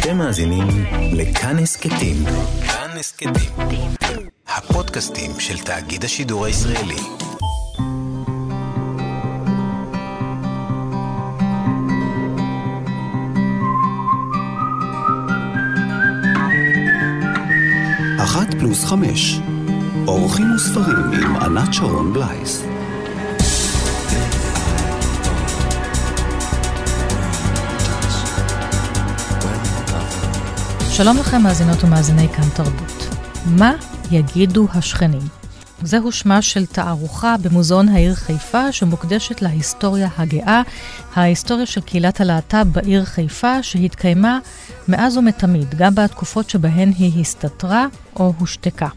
[0.00, 0.66] אתם מאזינים
[1.12, 2.16] לכאן הסכתים.
[2.66, 3.52] כאן הסכתים.
[4.48, 6.96] הפודקאסטים של תאגיד השידור הישראלי.
[18.18, 19.40] אחת פלוס חמש.
[20.06, 22.64] אורחים וספרים עם ענת שרון בלייס.
[31.02, 33.16] שלום לכם מאזינות ומאזיני כאן תרבות.
[33.46, 33.72] מה
[34.10, 35.20] יגידו השכנים?
[35.82, 40.62] זהו שמה של תערוכה במוזיאון העיר חיפה שמוקדשת להיסטוריה הגאה,
[41.14, 44.38] ההיסטוריה של קהילת הלהט"ב בעיר חיפה שהתקיימה
[44.88, 48.88] מאז ומתמיד, גם בתקופות שבהן היא הסתתרה או הושתקה.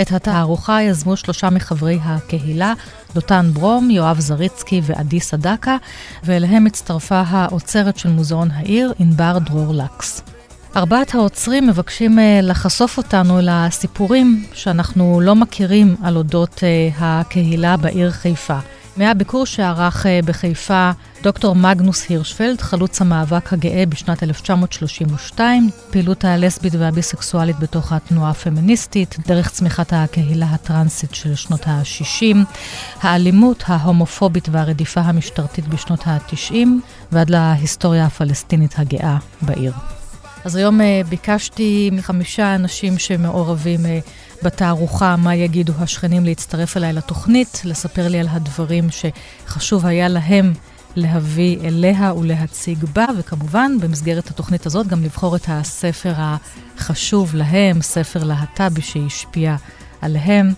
[0.00, 2.72] את התערוכה יזמו שלושה מחברי הקהילה,
[3.14, 5.76] דותן ברום, יואב זריצקי ועדי סדקה,
[6.24, 10.22] ואליהם הצטרפה האוצרת של מוזיאון העיר, ענבר דרור לקס.
[10.76, 16.62] ארבעת העוצרים מבקשים uh, לחשוף אותנו לסיפורים שאנחנו לא מכירים על אודות uh,
[16.98, 18.58] הקהילה בעיר חיפה.
[18.96, 20.90] מהביקור שערך uh, בחיפה
[21.22, 29.50] דוקטור מגנוס הירשפלד, חלוץ המאבק הגאה בשנת 1932, פעילות הלסבית והביסקסואלית בתוך התנועה הפמיניסטית, דרך
[29.50, 32.36] צמיחת הקהילה הטרנסית של שנות ה-60,
[33.00, 36.54] האלימות ההומופובית והרדיפה המשטרתית בשנות ה-90,
[37.12, 39.72] ועד להיסטוריה הפלסטינית הגאה בעיר.
[40.44, 43.88] אז היום uh, ביקשתי מחמישה אנשים שמעורבים uh,
[44.42, 50.52] בתערוכה, מה יגידו השכנים, להצטרף אליי לתוכנית, לספר לי על הדברים שחשוב היה להם
[50.96, 58.24] להביא אליה ולהציג בה, וכמובן, במסגרת התוכנית הזאת גם לבחור את הספר החשוב להם, ספר
[58.24, 59.56] להט"בי שהשפיע
[60.00, 60.52] עליהם.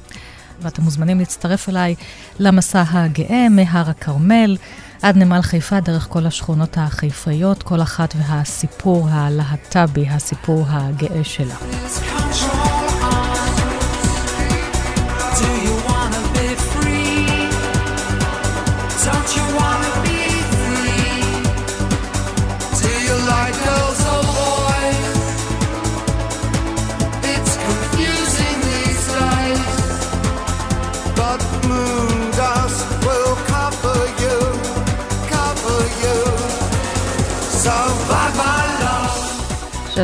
[0.61, 1.95] ואתם מוזמנים להצטרף אליי
[2.39, 4.57] למסע הגאה מהר הכרמל.
[5.03, 11.55] עד נמל חיפה דרך כל השכונות החיפאיות, כל אחת והסיפור הלהט"בי, הסיפור הגאה שלה.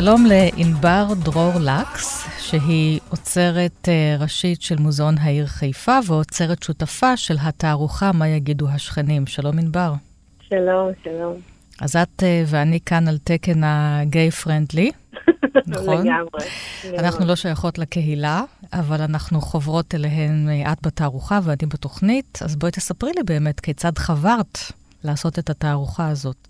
[0.01, 7.35] שלום לענבר דרור לקס, שהיא אוצרת uh, ראשית של מוזיאון העיר חיפה ואוצרת שותפה של
[7.41, 9.27] התערוכה מה יגידו השכנים.
[9.27, 9.93] שלום ענבר.
[10.41, 11.33] שלום, שלום.
[11.81, 14.91] אז את uh, ואני כאן על תקן הגיי פרנדלי,
[15.67, 16.07] נכון?
[16.07, 16.99] לגמרי.
[16.99, 18.41] אנחנו לא שייכות לקהילה,
[18.73, 23.97] אבל אנחנו חוברות אליהן, אה, את בתערוכה ואני בתוכנית, אז בואי תספרי לי באמת כיצד
[23.97, 24.57] חברת
[25.03, 26.47] לעשות את התערוכה הזאת.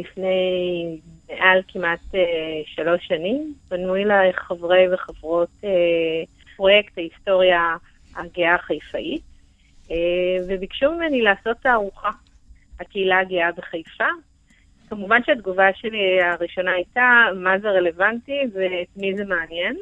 [0.00, 0.98] לפני
[1.32, 2.16] מעל כמעט uh,
[2.66, 3.54] שלוש שנים.
[3.68, 5.66] פנו אליי חברי וחברות uh,
[6.56, 7.76] פרויקט ההיסטוריה
[8.16, 9.22] הגאה החיפאית,
[9.88, 9.92] uh,
[10.48, 12.10] וביקשו ממני לעשות תערוכה,
[12.80, 14.08] הקהילה הגאה בחיפה.
[14.88, 19.76] כמובן שהתגובה שלי הראשונה הייתה, מה זה רלוונטי ואת מי זה מעניין.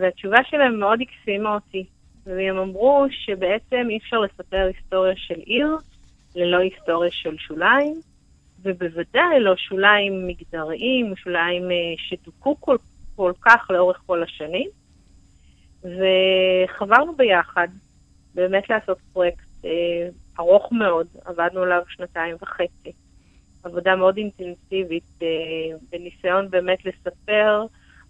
[0.00, 1.84] והתשובה שלהם מאוד הקסימה אותי.
[2.26, 5.76] והם אמרו שבעצם אי אפשר לספר היסטוריה של עיר
[6.36, 8.00] ללא היסטוריה של שוליים.
[8.64, 12.76] ובוודאי לא שוליים מגדריים, שוליים אה, שדוכאו כל,
[13.16, 14.68] כל כך לאורך כל השנים.
[15.82, 17.68] וחברנו ביחד
[18.34, 20.08] באמת לעשות פרויקט אה,
[20.38, 22.92] ארוך מאוד, עבדנו עליו שנתיים וחצי.
[23.64, 25.28] עבודה מאוד אינטנסיבית, אה,
[25.92, 27.66] בניסיון באמת לספר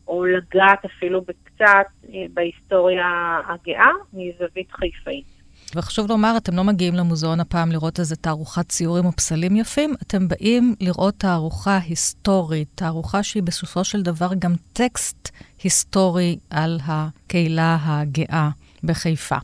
[0.09, 5.42] או לגעת אפילו בקצת אה, בהיסטוריה הגאה מזווית חיפאית.
[5.77, 10.29] וחשוב לומר, אתם לא מגיעים למוזיאון הפעם לראות איזה תערוכת ציורים או פסלים יפים, אתם
[10.29, 15.31] באים לראות תערוכה היסטורית, תערוכה שהיא בסופו של דבר גם טקסט
[15.63, 18.49] היסטורי על הקהילה הגאה
[18.85, 19.37] בחיפה.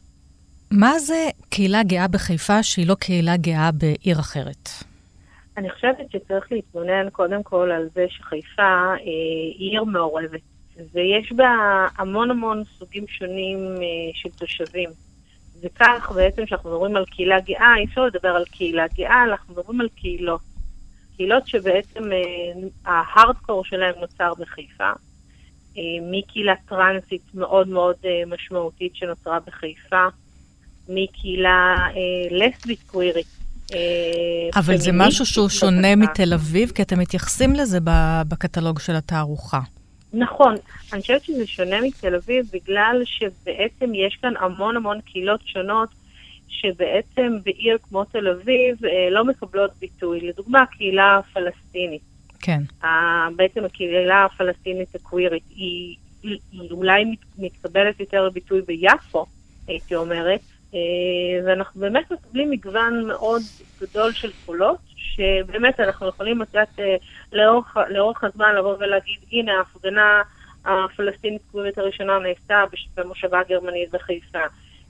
[0.71, 4.69] מה זה קהילה גאה בחיפה שהיא לא קהילה גאה בעיר אחרת?
[5.57, 8.97] אני חושבת שצריך להתבונן קודם כל על זה שחיפה אה,
[9.59, 10.41] היא עיר מעורבת,
[10.93, 11.49] ויש בה
[11.97, 15.08] המון המון סוגים שונים אה, של תושבים.
[15.63, 19.81] וכך בעצם כשאנחנו מדברים על קהילה גאה, אי אפשר לדבר על קהילה גאה, אנחנו מדברים
[19.81, 20.41] על קהילות.
[21.17, 24.91] קהילות שבעצם אה, ההארדקור שלהם נוצר בחיפה,
[25.77, 30.07] אה, מקהילה טרנסית מאוד מאוד אה, משמעותית שנוצרה בחיפה,
[30.89, 31.77] מקהילה
[32.31, 33.27] לסבית קווירית.
[34.57, 37.79] אבל זה משהו שהוא שונה מתל אביב, כי אתם מתייחסים לזה
[38.29, 39.61] בקטלוג של התערוכה.
[40.13, 40.55] נכון,
[40.93, 45.89] אני חושבת שזה שונה מתל אביב בגלל שבעצם יש כאן המון המון קהילות שונות
[46.49, 50.21] שבעצם בעיר כמו תל אביב אה, לא מקבלות ביטוי.
[50.21, 52.03] לדוגמה, הקהילה הפלסטינית.
[52.41, 52.63] כן.
[53.37, 59.27] בעצם הקהילה הפלסטינית הקווירית היא, היא, היא אולי מתקבלת יותר ביטוי ביפו,
[59.67, 60.41] הייתי אומרת,
[61.47, 63.43] ואנחנו באמת מקבלים מגוון מאוד
[63.81, 66.97] גדול של קולות, שבאמת אנחנו יכולים לתת אה,
[67.33, 70.23] לאורך, לאורך הזמן לבוא ולהגיד, הנה ההפגנה
[70.65, 72.65] הפלסטינית קווירית הראשונה נעשתה
[72.97, 74.39] במושבה הגרמנית בחיפה.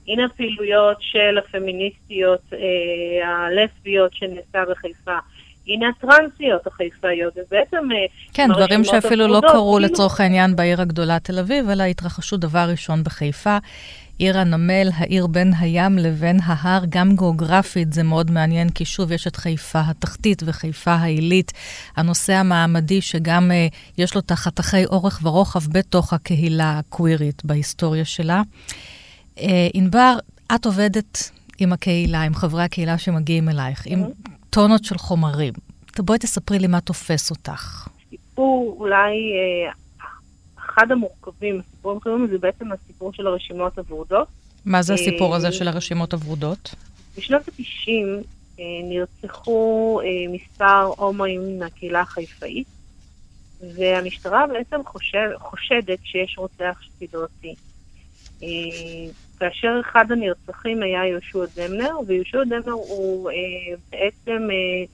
[0.07, 5.17] הנה הפעילויות של הפמיניסטיות אה, הלסביות שנעשתה בחיפה.
[5.67, 7.91] הנה הטרנסיות החיפאיות, זה בעצם...
[7.91, 9.79] אה, כן, דברים שאפילו לא קרו.
[9.79, 13.57] לצורך העניין בעיר הגדולה תל אביב, אלא התרחשו דבר ראשון בחיפה.
[14.19, 19.27] עיר הנמל, העיר בין הים לבין ההר, גם גיאוגרפית זה מאוד מעניין, כי שוב יש
[19.27, 21.51] את חיפה התחתית וחיפה העילית,
[21.95, 28.41] הנושא המעמדי שגם uh, יש לו את החתכי אורך ורוחב בתוך הקהילה הקווירית בהיסטוריה שלה.
[29.35, 29.41] Uh,
[29.73, 30.17] ענבר,
[30.55, 34.03] את עובדת עם הקהילה, עם חברי הקהילה שמגיעים אלייך, עם.
[34.49, 35.53] טונות של חומרים.
[35.99, 37.87] בואי תספרי לי מה תופס אותך.
[38.09, 39.71] סיפור אולי אה,
[40.79, 44.27] אחד המורכבים, הסיפורים המורכבים זה בעצם הסיפור של הרשימות הוורודות.
[44.65, 46.75] מה זה הסיפור הזה של הרשימות הוורודות?
[47.17, 48.25] בשנות ה-90
[48.59, 52.67] אה, נרצחו אה, מספר הומואים מהקהילה החיפאית,
[53.75, 57.55] והמשטרה בעצם חושב, חושדת שיש רוצח סדרתי.
[59.39, 63.35] כאשר אחד הנרצחים היה יהושע דמנר, ויהושע דמנר הוא אה,
[63.91, 64.85] בעצם, אה,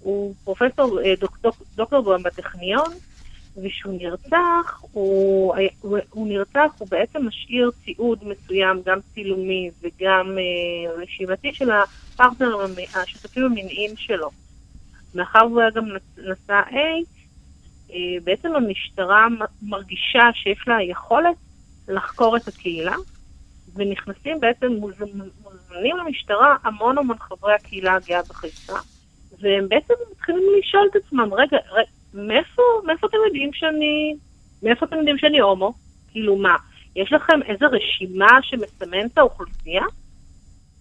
[0.00, 2.92] הוא פרופסור, אה, דוק, דוק, דוקטור בטכניון,
[3.56, 5.54] וכשהוא נרצח, הוא,
[6.10, 13.44] הוא, נרצח, הוא בעצם משאיר תיעוד מסוים, גם צילומי וגם אה, רשימתי של הפרטנר, השותפים
[13.44, 14.30] המיניים שלו.
[15.14, 15.84] מאחר והוא היה גם
[16.18, 16.76] נשא A,
[17.90, 19.26] אה, בעצם המשטרה
[19.62, 21.36] מרגישה שיש לה יכולת
[21.88, 22.94] לחקור את הקהילה,
[23.74, 28.76] ונכנסים בעצם, מוזמנים למשטרה המון המון חברי הקהילה הגאה בחיפה,
[29.40, 34.16] והם בעצם מתחילים לשאול את עצמם, רגע, רגע מאיפה, מאיפה אתם יודעים שאני,
[34.62, 35.72] מאיפה אתם יודעים שאני הומו?
[36.12, 36.56] כאילו מה,
[36.96, 39.84] יש לכם איזו רשימה שמסמנת את האוכלוסייה?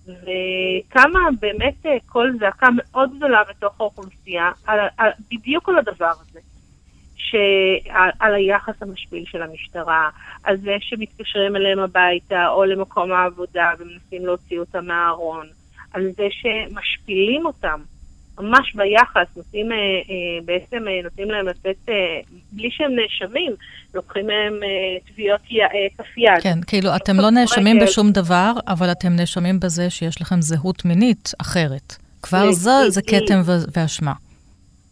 [0.06, 6.39] וכמה באמת אה, קול זעקה מאוד גדולה בתוך האוכלוסייה, על, על, בדיוק על הדבר הזה.
[7.15, 10.09] שעל היחס המשפיל של המשטרה,
[10.44, 15.47] על זה שמתקשרים אליהם הביתה או למקום העבודה ומנסים להוציא אותם מהארון,
[15.94, 17.80] על זה שמשפילים אותם,
[18.39, 21.94] ממש ביחס, נותנים, אה, אה, בעצם אה, נותנים להם לתת, אה,
[22.51, 23.51] בלי שהם נאשמים,
[23.94, 26.41] לוקחים מהם אה, תביעות אה, כף יד.
[26.44, 31.31] כן, כאילו אתם לא נאשמים בשום דבר, אבל אתם נאשמים בזה שיש לכם זהות מינית
[31.41, 31.95] אחרת.
[32.21, 33.41] כבר זה, זה כתם
[33.75, 34.13] ואשמה.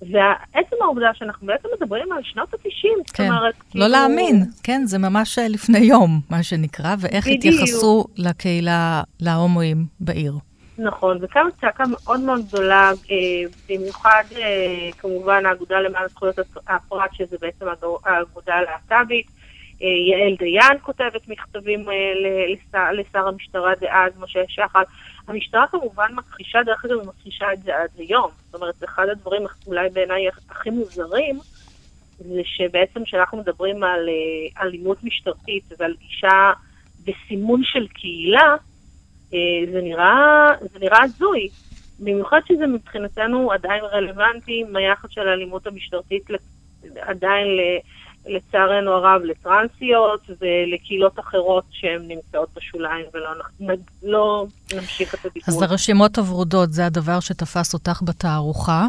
[0.01, 3.23] ועצם העובדה שאנחנו בעצם מדברים על שנות ה-90, כן.
[3.23, 3.85] זאת אומרת, כאילו...
[3.85, 7.55] לא להאמין, כן, זה ממש אה, לפני יום, מה שנקרא, ואיך בדיוק.
[7.55, 10.33] התייחסו לקהילה, להומואים בעיר.
[10.83, 13.15] נכון, וקמה צעקה מאוד מאוד גדולה, אה,
[13.69, 17.65] במיוחד אה, כמובן האגודה למען זכויות הפרט, שזה בעצם
[18.05, 19.27] האגודה הלהט"בית.
[19.81, 21.85] אה, יעל דיין כותבת מכתבים
[22.19, 24.83] לשר, לשר המשטרה דאז, משה שחל.
[25.27, 28.31] המשטרה כמובן מכחישה, דרך אגב, היא מכחישה את זה עד היום.
[28.45, 31.39] זאת אומרת, אחד הדברים אולי בעיניי הכי מוזרים,
[32.17, 34.09] זה שבעצם כשאנחנו מדברים על
[34.61, 36.51] אלימות משטרתית ועל גישה
[37.03, 38.55] וסימון של קהילה,
[39.71, 41.47] זה נראה, זה נראה הזוי.
[41.99, 46.23] במיוחד שזה מבחינתנו עדיין רלוונטי עם היחס של האלימות המשטרתית
[47.01, 47.47] עדיין
[48.25, 53.29] לצערנו הרב, לטרנסיות ולקהילות אחרות שהן נמצאות בשוליים, ולא
[54.03, 55.43] לא נמשיך את הדיבור.
[55.47, 58.87] אז הרשימות הוורודות זה הדבר שתפס אותך בתערוכה,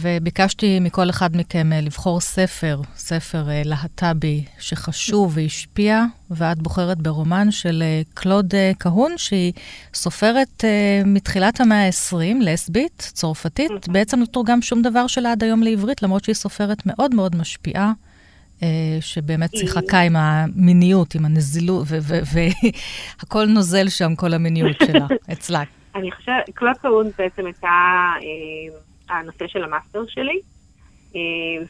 [0.00, 7.50] וביקשתי מכל אחד מכם אה, לבחור ספר, ספר אה, להט"בי שחשוב והשפיע, ואת בוחרת ברומן
[7.50, 9.52] של אה, קלוד קאון, שהיא
[9.94, 10.64] סופרת
[11.06, 16.24] מתחילת המאה ה-20, לסבית, צרפתית, בעצם לא תורגם שום דבר שלה עד היום לעברית, למרות
[16.24, 17.92] שהיא סופרת מאוד מאוד משפיעה.
[19.00, 25.62] שבאמת שיחקה עם המיניות, עם הנזילות, והכל נוזל שם, כל המיניות שלה, אצלה.
[25.94, 27.68] אני חושבת, קלוד קאון בעצם הייתה
[29.08, 30.40] הנושא של המאסטר שלי,
[31.16, 31.20] אה,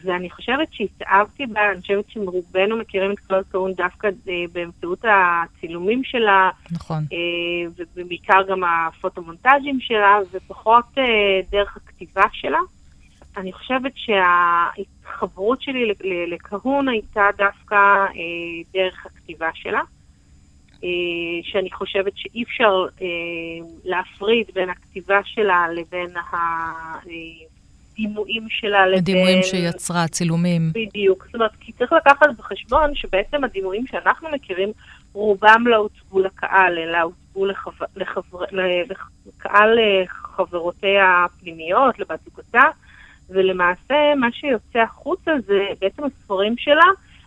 [0.05, 4.09] ואני חושבת שהתאהבתי בה, אני חושבת שרובנו מכירים את קלוד קאון דווקא
[4.53, 7.05] באמצעות הצילומים שלה, נכון.
[7.97, 10.85] ובעיקר גם הפוטומונטאז'ים שלה, ופחות
[11.51, 12.59] דרך הכתיבה שלה.
[13.37, 15.93] אני חושבת שההתחברות שלי
[16.27, 19.85] לכהון הייתה דווקא אה, דרך הכתיבה שלה, אה,
[21.43, 23.07] שאני חושבת שאי אפשר אה,
[23.85, 26.11] להפריד בין הכתיבה שלה לבין
[27.93, 28.99] הדימויים שלה לבין...
[28.99, 30.71] הדימויים שיצרה, צילומים.
[30.75, 31.25] בדיוק.
[31.25, 34.73] זאת אומרת, כי צריך לקחת בחשבון שבעצם הדימויים שאנחנו מכירים,
[35.13, 37.87] רובם לא הוצגו לקהל, אלא הוצגו לחבר...
[37.97, 38.45] לחבר...
[39.27, 42.65] לקהל חברותיה הפנימיות, לבת זוגתה.
[43.31, 46.85] ולמעשה מה שיוצא החוצה זה בעצם הספרים שלה,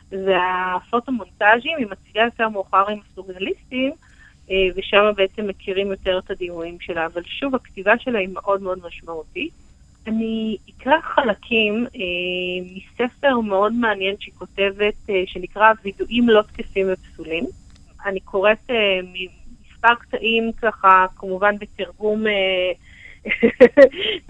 [0.09, 0.37] זה
[0.75, 3.91] הפוטומונטאז'ים, היא מציגה יותר מאוחר עם הסוריאליסטים,
[4.51, 7.05] אה, ושם בעצם מכירים יותר את הדימויים שלה.
[7.05, 9.53] אבל שוב, הכתיבה שלה היא מאוד מאוד משמעותית.
[10.07, 17.45] אני אקרא חלקים אה, מספר מאוד מעניין שהיא כותבת, אה, שנקרא וידועים לא תקפים ופסולים.
[18.05, 22.71] אני קוראת אה, מספר קטעים ככה, כמובן בתרגום, אה,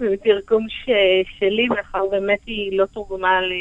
[0.00, 0.90] בתרגום ש,
[1.38, 3.52] שלי, מאחר באמת היא לא תורגמה ל...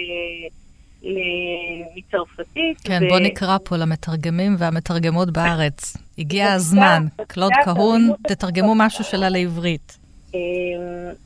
[1.96, 2.82] מצרפתית.
[2.84, 3.08] כן, ו...
[3.10, 5.98] בוא נקרא פה למתרגמים והמתרגמות בארץ.
[6.18, 7.04] הגיע הזמן.
[7.28, 9.98] קלוד קהון, תתרגמו משהו שלה לעברית.
[10.34, 10.40] אמ,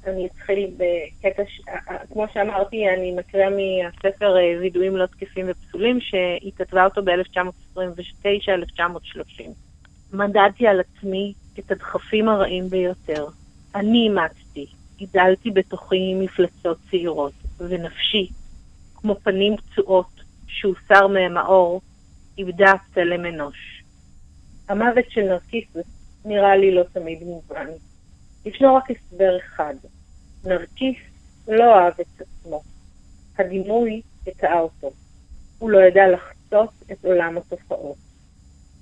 [0.07, 1.61] אני אתחיל בקטע, ש...
[2.13, 9.43] כמו שאמרתי, אני מקריאה מהספר אה, וידועים לא תקפים ופסולים, שהיא כתבה אותו ב-1929-1930.
[10.13, 13.25] מדדתי על עצמי את הדחפים הרעים ביותר.
[13.75, 14.65] אני אימצתי,
[14.97, 18.29] גידלתי בתוכי מפלצות צעירות, ונפשי,
[19.01, 21.81] כמו פנים פצועות שהוסר מהם האור,
[22.37, 23.83] איבדה צלם אנוש.
[24.69, 25.87] המוות של נרקיסוס
[26.25, 27.67] נראה לי לא תמיד מובן.
[28.45, 29.75] ישנו רק הסבר אחד.
[30.43, 30.97] נרקיס
[31.47, 32.61] לא אהב את עצמו.
[33.37, 34.91] הדימוי הטעה אותו.
[35.59, 37.97] הוא לא ידע לחצות את עולם התופעות.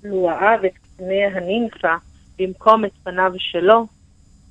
[0.04, 1.94] לו אהב את פני הנימפה
[2.38, 3.86] במקום את פניו שלו,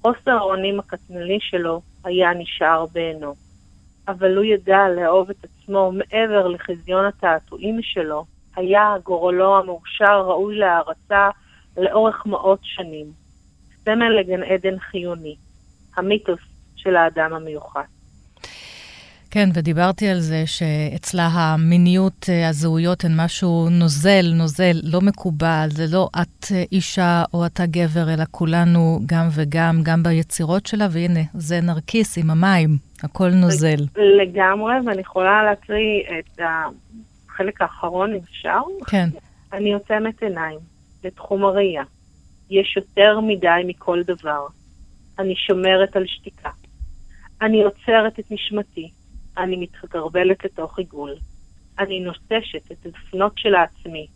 [0.01, 3.48] חוסר האונים הקטנני שלו היה נשאר בעינו.
[4.09, 8.25] אבל הוא ידע לאהוב את עצמו מעבר לחזיון התעתועים שלו,
[8.55, 11.29] היה גורלו המאושר ראוי להערצה
[11.77, 13.05] לאורך מאות שנים.
[13.85, 15.35] סמל לגן עדן חיוני,
[15.97, 16.39] המיתוס
[16.75, 17.83] של האדם המיוחד.
[19.31, 25.85] כן, ודיברתי על זה שאצלה המיניות, אה, הזהויות הן משהו נוזל, נוזל, לא מקובל, זה
[25.91, 31.19] לא את אה, אישה או אתה גבר, אלא כולנו גם וגם, גם ביצירות שלה, והנה,
[31.33, 33.85] זה נרקיס עם המים, הכל נוזל.
[34.21, 36.39] לגמרי, ואני יכולה להקריא את
[37.29, 38.59] החלק האחרון, אם אפשר.
[38.87, 39.09] כן.
[39.53, 40.59] אני עוצמת עיניים
[41.03, 41.83] לתחום הראייה.
[42.49, 44.47] יש יותר מדי מכל דבר.
[45.19, 46.49] אני שומרת על שתיקה.
[47.41, 48.89] אני עוצרת את נשמתי.
[49.37, 51.15] אני מתגרבלת לתוך עיגול.
[51.79, 54.07] אני נוטשת את הדפנות של העצמי.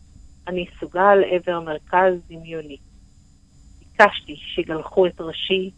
[0.47, 2.77] אני סוגה לעבר מרכז דמיוני.
[3.79, 5.71] ביקשתי שיגלחו את ראשי,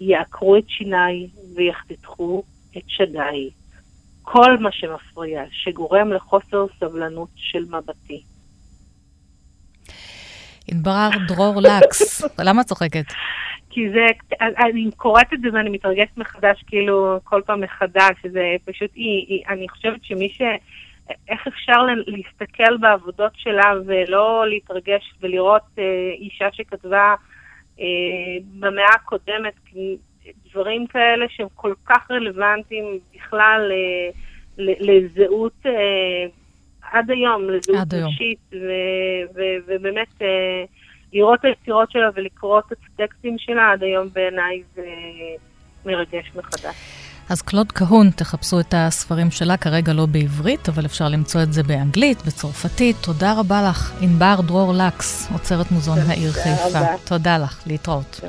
[0.00, 2.42] יעקרו את שיניי ויחתכו
[2.76, 3.50] את שדיי.
[4.22, 8.22] כל מה שמפריע, שגורם לחוסר סבלנות של מבטי.
[10.72, 13.04] ענבר דרור לקס, למה את צוחקת?
[13.70, 14.06] כי זה,
[14.40, 19.42] אני קוראת את זה ואני מתרגשת מחדש, כאילו, כל פעם מחדש, זה פשוט, היא, היא,
[19.48, 20.42] אני חושבת שמי ש...
[21.28, 25.84] איך אפשר להסתכל בעבודות שלה ולא להתרגש ולראות אה,
[26.18, 27.14] אישה שכתבה
[28.58, 29.54] במאה הקודמת
[30.50, 34.10] דברים כאלה שהם כל כך רלוונטיים בכלל אה,
[34.58, 36.26] לזהות אה,
[36.82, 38.38] עד היום, לזהות נשית,
[39.66, 40.22] ובאמת...
[40.22, 40.64] אה,
[41.14, 44.86] לראות את היצירות שלה ולקרוא את הטקסטים שלה עד היום בעיניי זה
[45.86, 46.76] מרגש מחדש.
[47.28, 51.62] אז קלוד קהון, תחפשו את הספרים שלה, כרגע לא בעברית, אבל אפשר למצוא את זה
[51.62, 52.96] באנגלית, בצרפתית.
[53.00, 56.78] תודה רבה לך, ענבר דרור לקס, עוצרת מוזיאון העיר חיפה.
[57.04, 58.20] תודה לך, להתראות.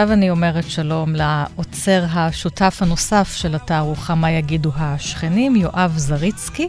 [0.00, 6.68] ועכשיו אני אומרת שלום לעוצר השותף הנוסף של התערוכה, מה יגידו השכנים, יואב זריצקי.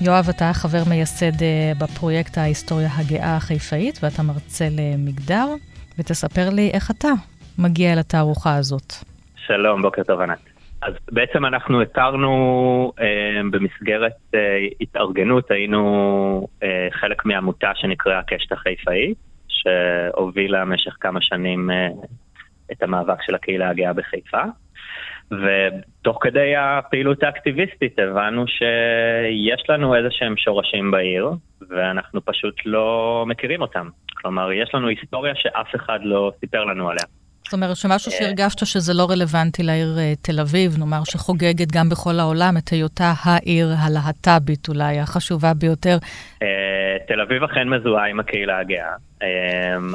[0.00, 5.46] יואב, אתה חבר מייסד אה, בפרויקט ההיסטוריה הגאה החיפאית, ואתה מרצה למגדר,
[5.98, 7.08] ותספר לי איך אתה
[7.58, 8.92] מגיע אל התערוכה הזאת.
[9.46, 10.38] שלום, בוקר טוב, ענת.
[10.82, 12.32] אז בעצם אנחנו הכרנו
[13.00, 14.40] אה, במסגרת אה,
[14.80, 15.82] התארגנות, היינו
[16.62, 21.88] אה, חלק מעמותה שנקראה הקשת החיפאית, שהובילה במשך כמה שנים אה,
[22.72, 24.42] את המאבק של הקהילה הגאה בחיפה.
[25.30, 31.30] ותוך כדי הפעילות האקטיביסטית הבנו שיש לנו איזה שהם שורשים בעיר,
[31.70, 33.88] ואנחנו פשוט לא מכירים אותם.
[34.14, 37.04] כלומר, יש לנו היסטוריה שאף אחד לא סיפר לנו עליה.
[37.44, 38.18] זאת אומרת שמשהו אה.
[38.18, 43.12] שהרגשת שזה לא רלוונטי לעיר אה, תל אביב, נאמר שחוגגת גם בכל העולם את היותה
[43.24, 45.96] העיר הלהט"בית אולי, החשובה ביותר.
[46.42, 48.94] אה, תל אביב אכן מזוהה עם הקהילה הגאה,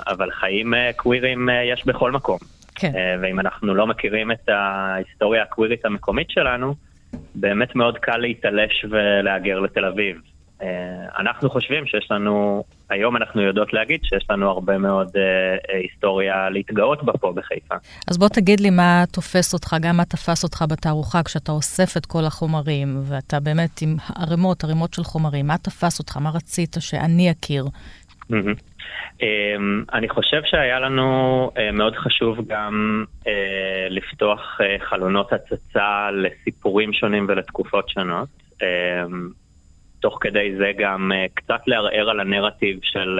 [0.07, 2.56] אבל חיים קווירים יש בכל מקום.
[2.79, 2.91] כן.
[3.21, 6.75] ואם אנחנו לא מכירים את ההיסטוריה הקווירית המקומית שלנו,
[7.35, 10.17] באמת מאוד קל להתעלש ולהגר לתל אביב.
[10.61, 10.67] אה,
[11.19, 16.49] אנחנו חושבים שיש לנו, היום אנחנו יודעות להגיד שיש לנו הרבה מאוד אה, אה, היסטוריה
[16.49, 17.75] להתגאות בה פה בחיפה.
[18.07, 22.05] אז בוא תגיד לי מה תופס אותך, גם מה תפס אותך בתערוכה כשאתה אוסף את
[22.05, 27.31] כל החומרים, ואתה באמת עם ערימות, ערימות של חומרים, מה תפס אותך, מה רצית שאני
[27.31, 27.65] אכיר?
[29.93, 33.05] אני חושב שהיה לנו מאוד חשוב גם
[33.89, 38.29] לפתוח חלונות הצצה לסיפורים שונים ולתקופות שונות.
[39.99, 43.19] תוך כדי זה גם קצת לערער על הנרטיב של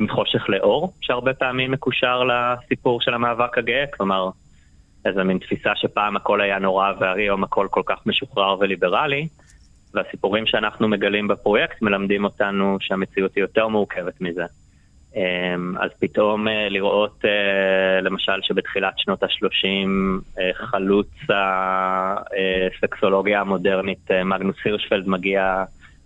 [0.00, 4.30] מחושך לאור, שהרבה פעמים מקושר לסיפור של המאבק הגאה, כלומר,
[5.04, 9.28] איזה מין תפיסה שפעם הכל היה נורא והיום הכל כל כך משוחרר וליברלי,
[9.94, 14.44] והסיפורים שאנחנו מגלים בפרויקט מלמדים אותנו שהמציאות היא יותר מורכבת מזה.
[15.18, 15.20] Um,
[15.80, 17.28] אז פתאום uh, לראות uh,
[18.02, 19.88] למשל שבתחילת שנות ה-30
[20.36, 25.64] uh, חלוץ הסקסולוגיה המודרנית מגנוס הירשפלד מגיע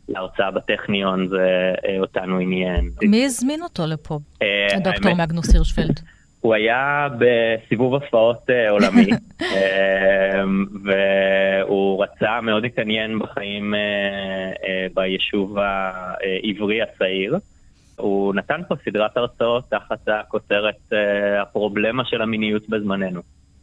[0.09, 2.91] להרצאה בטכניון זה אה, אותנו עניין.
[3.03, 6.01] מי הזמין אותו לפה, אה, הדוקטור מגנוס הירשפלד?
[6.41, 9.11] הוא היה בסיבוב הופעות אה, עולמי,
[10.85, 13.75] והוא רצה, מאוד התעניין בחיים
[14.95, 17.37] ביישוב העברי הצעיר.
[18.03, 20.93] הוא נתן פה סדרת הרצאות תחת הכותרת
[21.43, 23.21] הפרובלמה של המיניות בזמננו.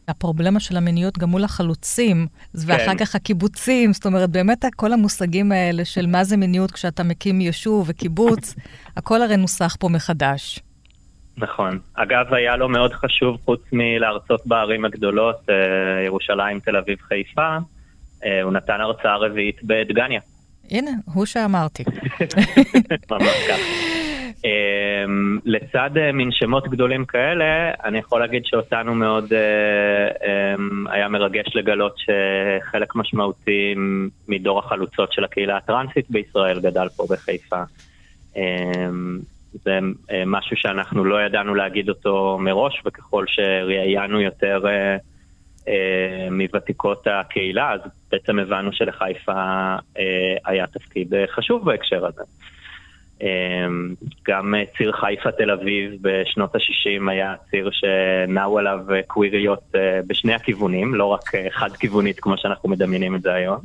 [0.08, 2.98] הפרובלמה של המיניות גם מול החלוצים, ואחר כן.
[2.98, 7.86] כך הקיבוצים, זאת אומרת, באמת כל המושגים האלה של מה זה מיניות כשאתה מקים יישוב
[7.88, 8.54] וקיבוץ,
[8.96, 10.60] הכל הרי נוסח פה מחדש.
[11.36, 11.78] נכון.
[11.94, 15.54] אגב, היה לו מאוד חשוב, חוץ מלהרצות בערים הגדולות, אה,
[16.06, 17.56] ירושלים, תל אביב, חיפה,
[18.24, 20.20] אה, הוא נתן הרצאה רביעית בדגניה.
[20.70, 21.84] הנה, הוא שאמרתי.
[23.10, 23.99] ממש ככה.
[24.40, 31.08] Um, לצד uh, מין שמות גדולים כאלה, אני יכול להגיד שאותנו מאוד uh, um, היה
[31.08, 33.74] מרגש לגלות שחלק משמעותי
[34.28, 37.62] מדור החלוצות של הקהילה הטרנסית בישראל גדל פה בחיפה.
[38.34, 38.38] Um,
[39.52, 44.62] זה uh, משהו שאנחנו לא ידענו להגיד אותו מראש, וככל שראיינו יותר
[46.30, 47.80] מוותיקות הקהילה, אז
[48.12, 49.74] בעצם הבנו שלחיפה
[50.44, 52.22] היה תפקיד חשוב בהקשר הזה.
[53.22, 53.94] אמ,
[54.28, 60.94] גם ציר חיפה תל אביב בשנות ה-60 היה ציר שנעו עליו קוויריות אה, בשני הכיוונים,
[60.94, 63.58] לא רק אה, חד-כיוונית כמו שאנחנו מדמיינים את זה היום.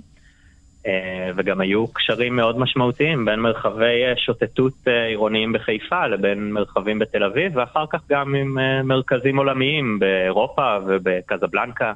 [0.88, 7.58] אה, וגם היו קשרים מאוד משמעותיים בין מרחבי שוטטות עירוניים בחיפה לבין מרחבים בתל אביב,
[7.58, 11.94] ואחר כך גם עם מרכזים עולמיים באירופה ובקזבלנקה,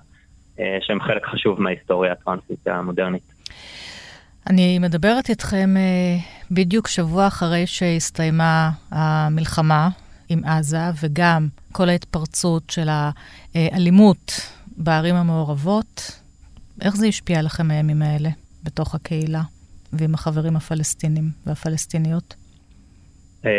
[0.82, 3.39] שהם חלק חשוב מההיסטוריה הטרנסית המודרנית.
[4.48, 6.18] אני מדברת איתכם אה,
[6.52, 9.90] בדיוק שבוע אחרי שהסתיימה המלחמה
[10.30, 12.88] עם עזה, וגם כל ההתפרצות של
[13.56, 16.22] האלימות בערים המעורבות.
[16.82, 18.30] איך זה השפיע עליכם הימים האלה
[18.64, 19.42] בתוך הקהילה
[19.94, 22.36] ועם החברים הפלסטינים והפלסטיניות?
[23.46, 23.50] אמ,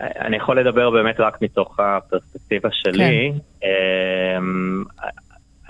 [0.00, 3.32] אני יכול לדבר באמת רק מתוך הפרספקטיבה שלי.
[3.32, 3.66] כן.
[3.66, 4.84] אמ,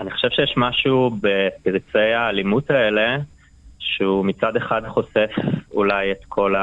[0.01, 3.17] אני חושב שיש משהו בפרצי האלימות האלה,
[3.81, 5.31] שהוא מצד אחד חושף
[5.73, 6.55] אולי את כל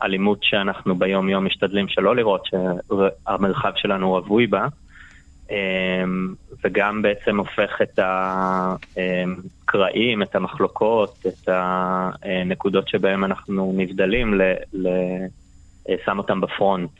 [0.00, 4.66] האלימות שאנחנו ביום יום משתדלים שלא לראות שהמרחב שלנו רווי בה,
[5.50, 6.34] אמ,
[6.64, 7.98] וגם בעצם הופך את
[9.66, 14.88] הקרעים, את המחלוקות, את הנקודות שבהן אנחנו נבדלים, ל, ל,
[16.04, 16.90] שם אותם בפרונט.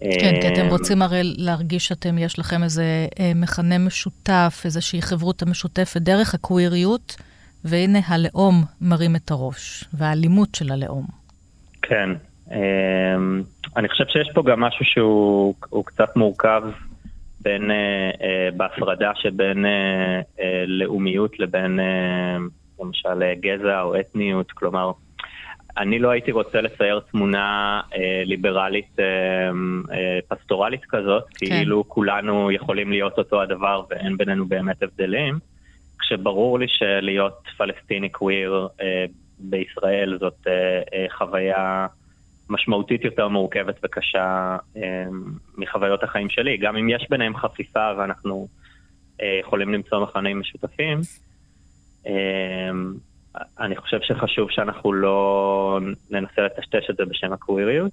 [0.00, 5.02] כן, כי אתם אמ, רוצים הרי להרגיש שאתם, יש לכם איזה אה, מכנה משותף, איזושהי
[5.02, 7.16] חברות משותפת דרך הקוויריות.
[7.64, 11.06] והנה הלאום מרים את הראש, והאלימות של הלאום.
[11.82, 12.10] כן.
[12.50, 13.42] אמ,
[13.76, 16.62] אני חושב שיש פה גם משהו שהוא קצת מורכב
[17.40, 17.70] בין,
[18.56, 19.64] בהפרדה שבין
[20.66, 21.80] לאומיות לבין
[22.80, 24.92] למשל גזע או אתניות, כלומר,
[25.78, 29.04] אני לא הייתי רוצה לצייר תמונה אה, ליברלית אה,
[29.92, 31.46] אה, פסטורלית כזאת, כן.
[31.46, 35.38] כאילו כולנו יכולים להיות אותו הדבר ואין בינינו באמת הבדלים,
[36.04, 39.04] כשברור לי שלהיות פלסטיני קוויר אה,
[39.38, 41.86] בישראל זאת אה, אה, חוויה
[42.50, 45.04] משמעותית יותר מורכבת וקשה אה,
[45.56, 48.48] מחוויות החיים שלי, גם אם יש ביניהם חפיפה ואנחנו
[49.22, 51.00] אה, יכולים למצוא מכנים משותפים.
[52.06, 52.70] אה,
[53.60, 57.92] אני חושב שחשוב שאנחנו לא ננסה לטשטש את זה בשם הקוויריות,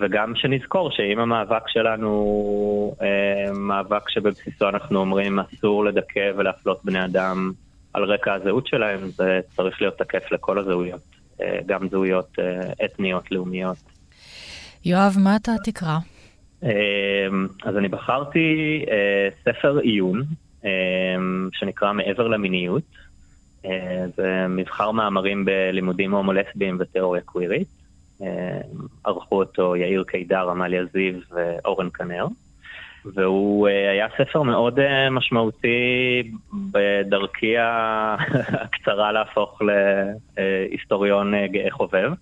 [0.00, 7.04] וגם שנזכור שאם המאבק שלנו הוא אה, מאבק שבבסיסו אנחנו אומרים אסור לדכא ולהפלות בני
[7.04, 7.52] אדם
[7.92, 11.00] על רקע הזהות שלהם, זה צריך להיות תקף לכל הזהויות,
[11.40, 12.36] אה, גם זהויות
[12.84, 13.76] אתניות, לאומיות.
[14.84, 15.98] יואב, מה אתה תקרא?
[17.64, 18.84] אז אני בחרתי
[19.44, 20.22] ספר עיון
[21.52, 22.82] שנקרא מעבר למיניות.
[23.64, 27.79] אה, זה מבחר מאמרים בלימודים הומולסביים ותיאוריה קווירית.
[28.22, 28.60] אה,
[29.04, 32.26] ערכו אותו יאיר קידר, עמליה זיו ואורן כנר.
[33.14, 34.78] והוא אה, היה ספר מאוד
[35.10, 36.22] משמעותי
[36.72, 37.54] בדרכי
[38.62, 39.62] הקצרה להפוך
[40.36, 42.12] להיסטוריון גאה חובב.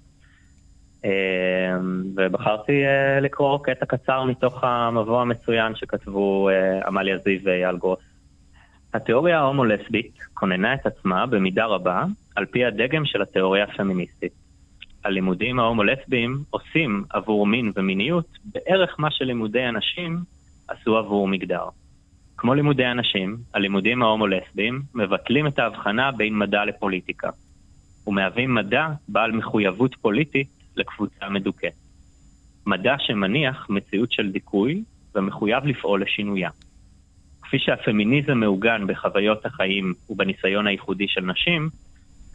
[2.16, 2.82] ובחרתי
[3.20, 6.48] לקרוא קטע קצר מתוך המבוא המצוין שכתבו
[6.86, 7.98] עמליה זיו ואייל גרוס.
[8.94, 12.04] התיאוריה ההומו-לסבית כוננה את עצמה במידה רבה
[12.36, 14.47] על פי הדגם של התיאוריה הפמיניסטית.
[15.08, 20.18] הלימודים ההומו-לסביים עושים עבור מין ומיניות בערך מה שלימודי הנשים
[20.68, 21.68] עשו עבור מגדר.
[22.36, 27.30] כמו לימודי הנשים, הלימודים ההומו-לסביים מבטלים את ההבחנה בין מדע לפוליטיקה,
[28.06, 31.74] ומהווים מדע בעל מחויבות פוליטית לקבוצה מדוכאת.
[32.66, 34.82] מדע שמניח מציאות של דיכוי
[35.14, 36.50] ומחויב לפעול לשינויה.
[37.42, 41.68] כפי שהפמיניזם מעוגן בחוויות החיים ובניסיון הייחודי של נשים,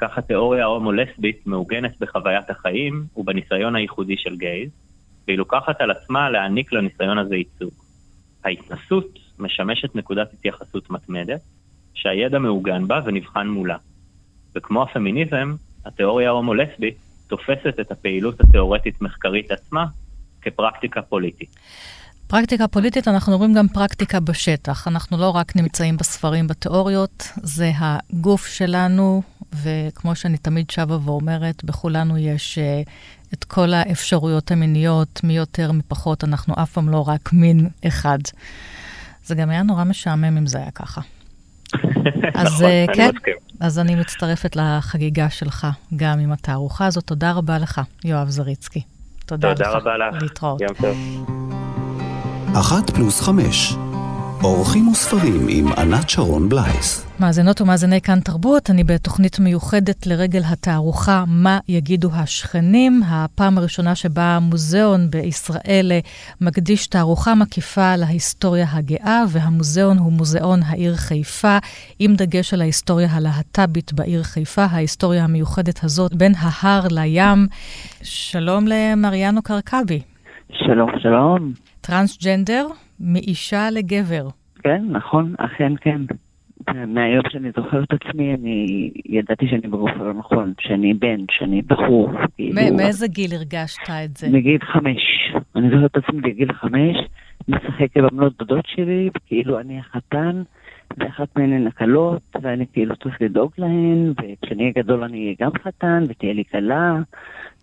[0.04, 4.70] כך התיאוריה ההומו-לסבית מעוגנת בחוויית החיים ובניסיון הייחודי של גייז,
[5.28, 7.74] והיא לוקחת על עצמה להעניק לניסיון הזה ייצוג.
[8.44, 11.42] ההתנסות משמשת נקודת התייחסות מתמדת,
[11.94, 13.78] שהידע מעוגן בה ונבחן מולה.
[14.56, 19.86] וכמו הפמיניזם, התיאוריה ההומו-לסבית תופסת את הפעילות התיאורטית-מחקרית עצמה
[20.42, 21.56] כפרקטיקה פוליטית.
[22.28, 24.88] פרקטיקה פוליטית, אנחנו רואים גם פרקטיקה בשטח.
[24.88, 29.22] אנחנו לא רק נמצאים בספרים, בתיאוריות, זה הגוף שלנו,
[29.62, 32.90] וכמו שאני תמיד שבה ואומרת, בכולנו יש uh,
[33.34, 38.20] את כל האפשרויות המיניות, מי יותר, מי פחות, אנחנו אף פעם לא רק מין אחד.
[39.26, 41.02] זה גם היה נורא משעמם אם זה היה ככה.
[42.34, 43.10] אז uh, כן,
[43.60, 47.04] אז אני מצטרפת לחגיגה שלך, גם עם התערוכה הזאת.
[47.04, 48.82] תודה רבה לך, יואב זריצקי.
[49.26, 49.78] תודה, תודה לך.
[49.78, 50.22] תודה רבה לך.
[50.22, 50.62] להתראות.
[52.54, 53.74] אחת פלוס חמש.
[54.44, 57.08] אורחים וספרים עם ענת שרון בלייס.
[57.20, 64.24] מאזינות ומאזיני כאן תרבות, אני בתוכנית מיוחדת לרגל התערוכה "מה יגידו השכנים", הפעם הראשונה שבה
[64.24, 65.92] המוזיאון בישראל
[66.42, 71.58] מקדיש תערוכה מקיפה להיסטוריה הגאה, והמוזיאון הוא מוזיאון העיר חיפה,
[72.00, 77.48] עם דגש על ההיסטוריה הלהט"בית בעיר חיפה, ההיסטוריה המיוחדת הזאת בין ההר לים.
[78.04, 80.02] שלום למריאנו קרקבי.
[80.52, 81.54] שלום, שלום.
[81.82, 82.68] טרנסג'נדר,
[83.04, 84.28] מאישה לגבר.
[84.64, 86.02] כן, נכון, אכן כן.
[86.88, 92.10] מהיום שאני זוכר את עצמי, אני ידעתי שאני בגוף הלא נכון, שאני בן, שאני בחור.
[92.36, 92.76] כאילו...
[92.76, 94.28] מאיזה גיל הרגשת את זה?
[94.30, 95.02] מגיל חמש.
[95.56, 96.98] אני זוכר את עצמי בגיל חמש,
[97.48, 100.44] משחק עם בנות דודות שלי, כאילו אני החתן,
[100.98, 105.52] ואחת מהן הן הכלות, ואני כאילו צריך לדאוג להן, וכשאני אהיה גדול אני אהיה גם
[105.64, 106.96] חתן, ותהיה לי כלה,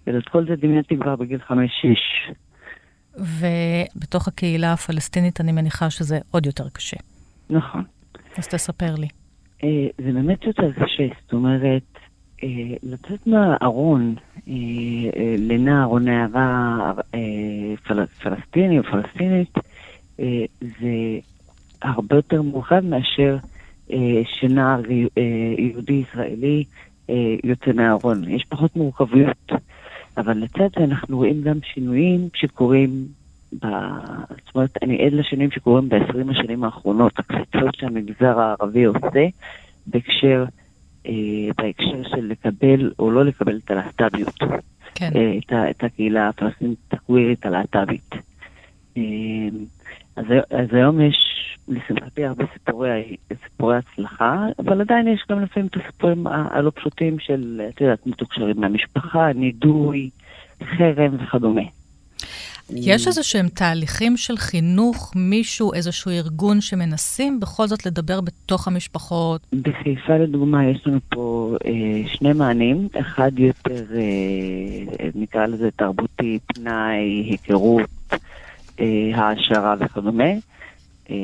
[0.07, 2.33] ואת כל זה דמיינתי כבר בגיל חמש-שש.
[3.17, 6.97] ובתוך הקהילה הפלסטינית אני מניחה שזה עוד יותר קשה.
[7.51, 7.85] נכון.
[8.39, 9.09] אז תספר לי.
[9.65, 11.83] אה, זה באמת יותר קשה, זאת אומרת,
[12.43, 12.49] אה,
[12.83, 14.15] לצאת מהארון
[14.49, 14.55] אה,
[15.39, 16.93] לנער או נערה
[18.23, 19.55] פלסטיני או פלסטינית,
[20.61, 21.19] זה
[21.83, 23.37] הרבה יותר מורכב מאשר
[24.25, 24.81] שנער
[25.59, 26.65] יהודי ישראלי
[27.45, 28.29] יוצא מהארון.
[28.29, 29.53] יש פחות מורכבויות.
[30.17, 33.07] אבל לצד זה אנחנו רואים גם שינויים שקורים,
[33.53, 33.67] ב...
[34.47, 39.27] זאת אומרת, אני עד לשינויים שקורים ב-20 השנים האחרונות, הקפיצות שהמגזר הערבי עושה
[39.87, 40.45] בהקשר,
[41.07, 41.13] אה,
[41.57, 44.39] בהקשר של לקבל או לא לקבל את הלהט"ביות,
[44.95, 45.11] כן.
[45.15, 48.15] אה, את, את הקהילה הפלסטינית הקווירית הלהט"בית.
[48.97, 49.03] אה,
[50.17, 51.17] אז, אז היום יש
[51.69, 57.63] לשמחתי הרבה סיפורי, סיפורי הצלחה, אבל עדיין יש גם לפעמים את הסיפורים הלא פשוטים של,
[57.69, 60.11] את יודעת, מתוקשרים מהמשפחה, נידוי,
[60.65, 61.63] חרם וכדומה.
[62.77, 69.47] יש איזה שהם תהליכים של חינוך, מישהו, איזשהו ארגון שמנסים בכל זאת לדבר בתוך המשפחות?
[69.53, 77.27] בחיפה לדוגמה יש לנו פה אה, שני מענים, אחד יותר, אה, נקרא לזה תרבותי, פנאי,
[77.31, 77.91] היכרות,
[79.15, 80.25] העשרה וכדומה.
[81.11, 81.17] אה,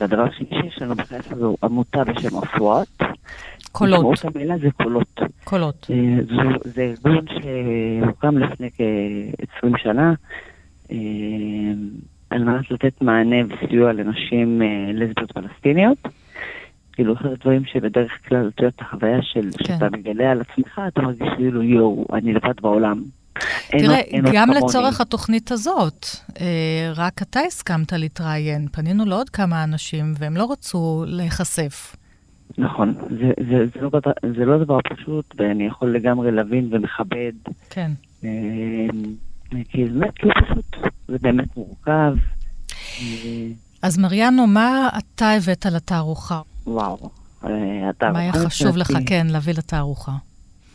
[0.00, 2.88] והדבר השני שיש לנו בחיפה זו עמותה בשם אסוואט.
[3.72, 3.98] קולות.
[4.12, 5.20] משמעות המילה זה קולות.
[5.44, 5.86] קולות.
[5.90, 10.14] אה, זו- זה ארגון שהוקם לפני כ-20 שנה
[10.92, 10.96] אה,
[12.30, 15.98] על מנת לתת מענה וסיוע לנשים אה, לסביות פלסטיניות.
[16.92, 19.64] כאילו אחד הדברים שבדרך כלל, את יודעת, החוויה של כן.
[19.64, 23.02] שאתה מגלה על עצמך, אתה מרגיש כאילו יואו, אני לבד בעולם.
[23.72, 24.66] אין תראה, אין גם כמוני.
[24.66, 26.06] לצורך התוכנית הזאת,
[26.40, 28.68] אה, רק אתה הסכמת להתראיין.
[28.72, 31.96] פנינו לעוד כמה אנשים, והם לא רצו להיחשף.
[32.58, 33.90] נכון, זה, זה, זה, לא,
[34.36, 37.32] זה לא דבר פשוט, ואני יכול לגמרי להבין ומכבד.
[37.70, 37.90] כן.
[38.24, 38.28] אה,
[39.68, 40.76] כי זה באמת לא פשוט,
[41.08, 42.14] זה באמת מורכב.
[43.00, 43.48] אה,
[43.82, 46.40] אז מריאנו, מה אתה הבאת לתערוכה?
[46.66, 47.10] וואו.
[47.90, 50.12] אתה מה היה חשוב לך, כן, להביא לתערוכה?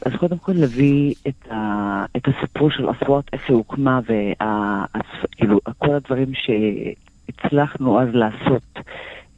[0.06, 5.96] אז קודם כל להביא את, ה, את הסיפור של אסוואט, איך היא הוקמה, וכאילו כל
[5.96, 8.80] הדברים שהצלחנו אז לעשות,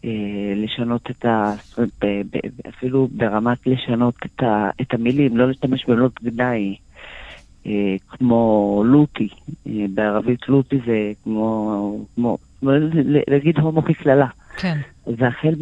[0.06, 1.54] אה, לשנות את ה...
[1.78, 6.76] ב- ב- אפילו ברמת לשנות את, ה, את המילים, לא להשתמש במילות גנאי,
[7.66, 9.30] אה, כמו לוטי,
[9.68, 12.38] אה, בערבית לוטי זה כמו, כמו
[13.28, 14.28] להגיד הומו כקללה.
[14.60, 14.78] כן.
[15.18, 15.54] והחל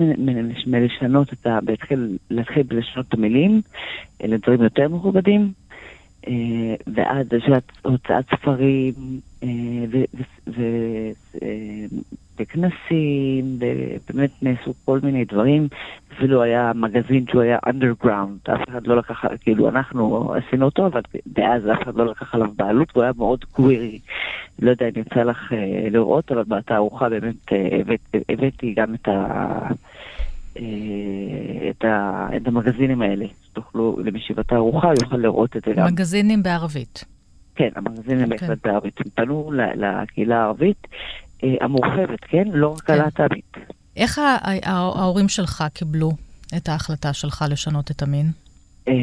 [0.67, 1.60] מלשנות את ה...
[1.67, 3.62] להתחיל, להתחיל בלשנות את המילים
[4.23, 5.51] לדברים יותר מכובדים,
[6.27, 6.33] אה,
[6.88, 7.33] ועד
[7.81, 8.93] הוצאת ספרים,
[9.43, 9.47] אה,
[9.91, 11.12] ו- ו- ו-
[11.43, 11.86] אה,
[14.10, 15.67] ובאמת נעשו כל מיני דברים.
[16.17, 21.02] אפילו היה מגזין שהוא היה underground, אף אחד לא לקח, כאילו אנחנו עשינו אותו, אבל
[21.28, 24.00] דאז אף אחד לא לקח עליו בעלות, והוא היה מאוד קווירי.
[24.62, 27.36] לא יודע אם יצא לך אה, לראות, אבל בתערוכה באמת
[27.82, 29.58] הבאת- הבאתי גם את ה...
[31.69, 35.88] את, ה, את המגזינים האלה, שתוכלו, למי שבתערוכה יוכל לראות את זה גם.
[35.88, 37.06] מגזינים בערבית.
[37.58, 38.30] כן, המגזינים כן.
[38.30, 38.93] בהחלט בערבית.
[39.00, 40.88] הם פנו לקהילה הערבית
[41.43, 42.43] אה, המורחבת, כן?
[42.54, 42.93] לא רק כן.
[42.93, 43.58] הלהט"בית.
[43.98, 44.22] איך
[44.65, 46.12] ההורים שלך קיבלו
[46.58, 48.26] את ההחלטה שלך לשנות את המין?
[48.88, 48.93] אה,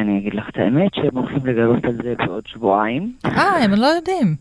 [0.00, 3.16] אני אגיד לך את האמת, שהם הולכים לגלות על זה בעוד שבועיים.
[3.24, 4.36] אה, הם לא יודעים.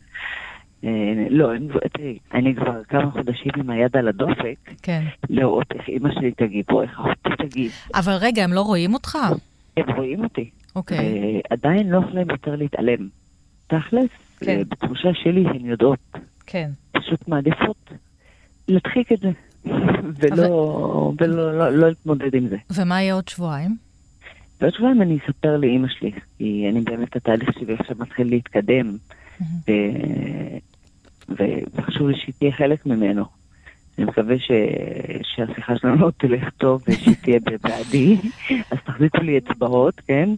[0.83, 0.89] אה,
[1.29, 5.03] לא, הם- תראי, אני כבר כמה חודשים עם היד על הדופק, כן.
[5.29, 7.71] לראות איך אימא שלי תגיב או איך אחותי תגיב.
[7.95, 9.17] אבל רגע, הם לא רואים אותך?
[9.77, 10.49] הם רואים אותי.
[10.75, 10.97] אוקיי.
[11.51, 13.20] ועדיין לא יכולים יותר להתעלם.
[13.71, 14.57] תכלס, כן.
[14.57, 15.99] אה, בתחושה שלי הן יודעות,
[16.45, 16.69] כן.
[16.91, 17.89] פשוט מעדיפות
[18.67, 19.31] להדחיק את זה,
[20.19, 22.57] ולא, ולא לא, לא להתמודד עם זה.
[22.71, 23.75] ומה יהיה עוד שבועיים?
[24.61, 28.97] בעוד שבועיים אני אספר לאימא שלי, כי אני באמת, התהליך שלי עכשיו מתחיל להתקדם,
[29.41, 29.71] ו...
[31.29, 31.43] ו...
[31.75, 33.25] וחשוב לי שהיא תהיה חלק ממנו.
[33.97, 34.51] אני מקווה ש...
[35.23, 38.17] שהשיחה שלנו לא תלך טוב ושהיא תהיה בעדי,
[38.71, 40.29] אז תחזיקו לי אצבעות, כן?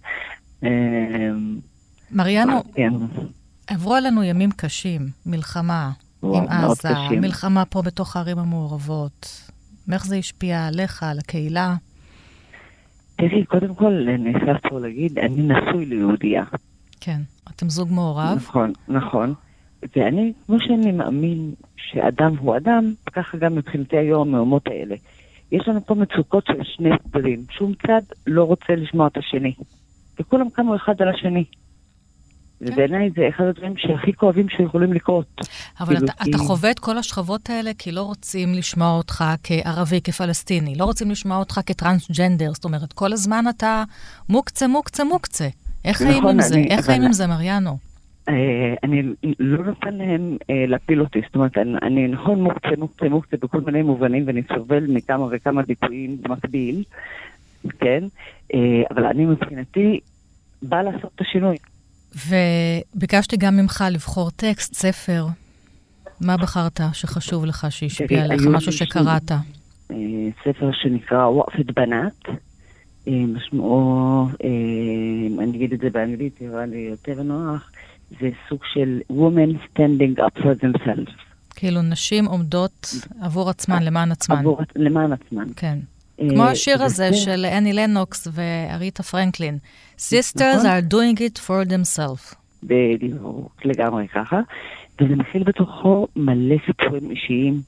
[2.13, 2.93] מריאנו, כן.
[3.67, 5.91] עברו עלינו ימים קשים, מלחמה
[6.23, 7.21] וואו, עם עזה, קשים.
[7.21, 9.49] מלחמה פה בתוך הערים המעורבות.
[9.87, 11.75] ואיך זה השפיע עליך, על הקהילה?
[13.15, 16.43] תראי, קודם כל, נאסף פה להגיד, אני נשוי ליהודייה.
[16.99, 17.21] כן.
[17.49, 18.35] אתם זוג מעורב?
[18.35, 19.33] נכון, נכון.
[19.95, 24.95] ואני, כמו שאני מאמין שאדם הוא אדם, ככה גם מבחינתי היו המהומות האלה.
[25.51, 27.43] יש לנו פה מצוקות של שני צדדים.
[27.51, 29.53] שום צד לא רוצה לשמוע את השני.
[30.19, 31.43] וכולם קמו אחד על השני.
[32.65, 35.41] ובעיניי זה אחד הדברים שהכי כואבים שיכולים לקרות.
[35.79, 39.23] אבל כאילו, אתה, כי- אתה חווה את כל השכבות האלה כי לא רוצים לשמוע אותך
[39.43, 43.83] כערבי, כפלסטיני, לא רוצים לשמוע אותך כטרנסג'נדר, זאת אומרת, כל הזמן אתה
[44.29, 45.47] מוקצה, מוקצה, מוקצה.
[45.85, 46.55] איך נכון, חיים עם זה?
[46.55, 47.77] אני- איך חיים אבל- עם זה, מריאנו?
[48.29, 48.33] אה,
[48.83, 49.03] אני
[49.39, 53.61] לא נותן להם אה, להפיל אותי, זאת אומרת, אני, אני נכון מוקצה, מוקצה, מוקצה בכל
[53.61, 56.83] מיני מובנים, ואני סובל מכמה וכמה דיכויים במקביל,
[57.79, 58.03] כן?
[58.53, 58.59] אה,
[58.91, 59.99] אבל אני מבחינתי
[60.61, 61.57] באה לעשות את השינוי.
[62.15, 65.25] וביקשתי גם ממך לבחור טקסט, ספר.
[66.21, 69.31] מה בחרת שחשוב לך, שהשפיע תראי, עליך, משהו שקראת?
[69.31, 69.97] אה,
[70.43, 72.25] ספר שנקרא וואפת בנת,
[73.07, 77.71] אה, משמעו, אה, אני אגיד את זה באנגלית, נראה לי יותר נוח,
[78.21, 81.11] זה סוג של Women Standing Up for Themselves.
[81.55, 84.37] כאילו, נשים עומדות עבור עצמן, למען עצמן.
[84.37, 85.47] עבור, למען עצמן.
[85.55, 85.79] כן.
[86.21, 89.57] אה, כמו השיר וזה- הזה של אני לנוקס ואריתה פרנקלין.
[89.97, 90.65] Sisters נכון.
[90.65, 92.35] are doing it for themselves.
[92.63, 94.39] בדיוק, לגמרי ככה.
[95.01, 97.61] וזה מכיל בתוכו מלא סיפורים אישיים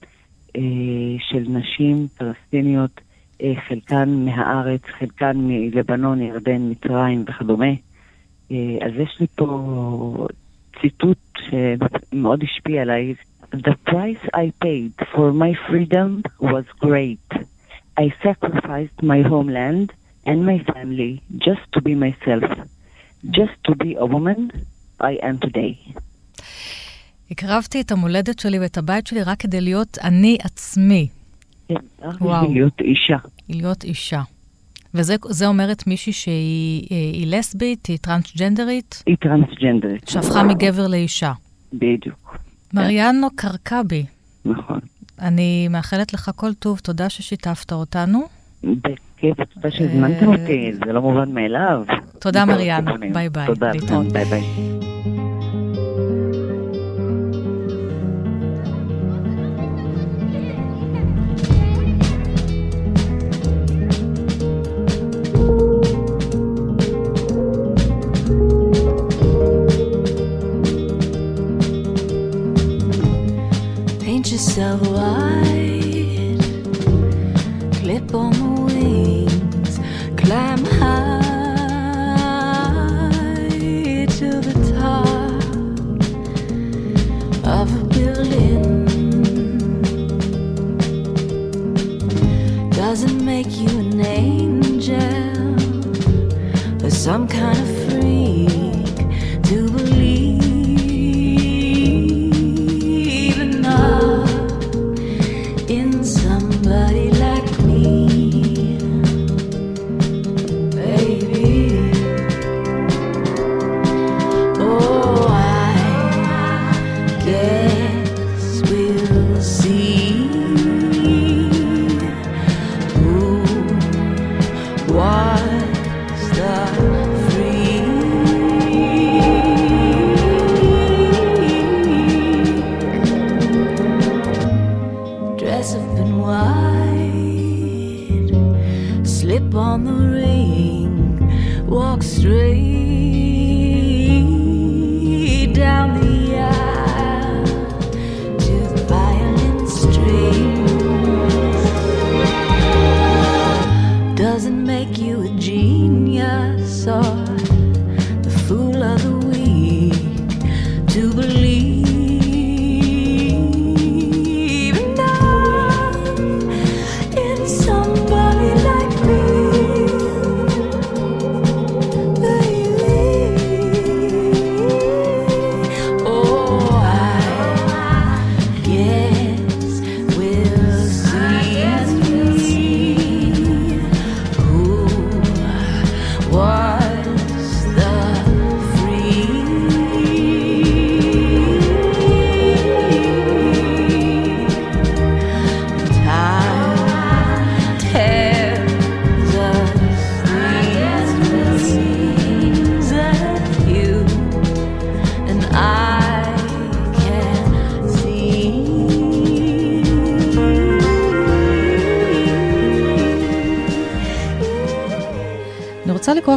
[0.55, 0.61] אה,
[1.29, 3.01] של נשים פלסטיניות,
[3.43, 7.65] אה, חלקן מהארץ, חלקן מלבנון, ירדן, מצרים וכדומה.
[8.51, 8.55] אה,
[8.85, 10.27] אז יש לי פה
[10.81, 11.17] ציטוט
[11.49, 13.13] שמאוד השפיע עליי.
[13.55, 17.37] The price I paid for my freedom was great.
[17.99, 19.87] I sacrificed my homeland
[20.25, 21.13] and my family
[21.47, 22.43] just to be myself.
[23.39, 24.51] Just to be a woman
[24.99, 25.99] I am today.
[27.31, 31.07] הקרבתי את המולדת שלי ואת הבית שלי רק כדי להיות אני עצמי.
[31.67, 31.75] כן,
[32.21, 32.53] וואו.
[32.53, 33.17] להיות אישה.
[33.49, 34.21] להיות אישה.
[34.93, 39.03] וזה אומרת מישהי שהיא היא לסבית, היא טרנסג'נדרית?
[39.05, 40.07] היא טרנסג'נדרית.
[40.07, 41.31] שהפכה מגבר לאישה.
[41.73, 42.37] בדיוק.
[42.73, 44.05] מריאנו קרקבי.
[44.45, 44.79] נכון.
[45.21, 48.23] אני מאחלת לך כל טוב, תודה ששיתפת אותנו.
[48.63, 51.83] בכיף, תודה שהזמנתם אותי, זה לא מובן מאליו.
[52.19, 53.47] תודה מריאנו, ביי ביי.
[53.47, 53.71] תודה,
[54.11, 54.43] ביי ביי.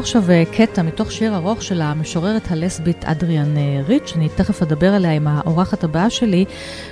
[0.08, 4.94] עכשיו אה, קטע מתוך שיר ארוך של המשוררת הלסבית אדריאן אה, ריץ', אני תכף אדבר
[4.94, 6.44] עליה עם האורחת הבאה שלי.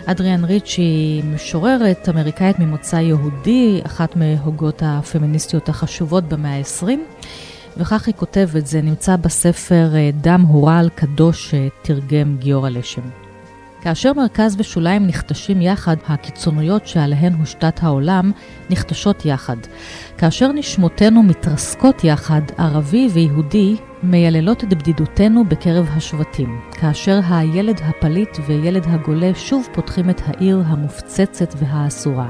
[0.07, 6.89] אדריאן ריץ' היא משוררת אמריקאית ממוצא יהודי, אחת מהוגות הפמיניסטיות החשובות במאה ה-20.
[7.77, 13.03] וכך היא כותבת, זה נמצא בספר אה, דם הורל קדוש שתרגם גיורא לשם.
[13.87, 18.33] כאשר מרכז ושוליים נכתשים יחד, הקיצוניות שעליהן הושתת העולם
[18.71, 19.57] נכתשות יחד.
[20.19, 26.61] כאשר נשמותינו מתרסקות יחד, ערבי ויהודי, מייללות את בדידותנו בקרב השבטים.
[26.73, 32.29] כאשר הילד הפליט וילד הגולה שוב פותחים את העיר המופצצת והאסורה.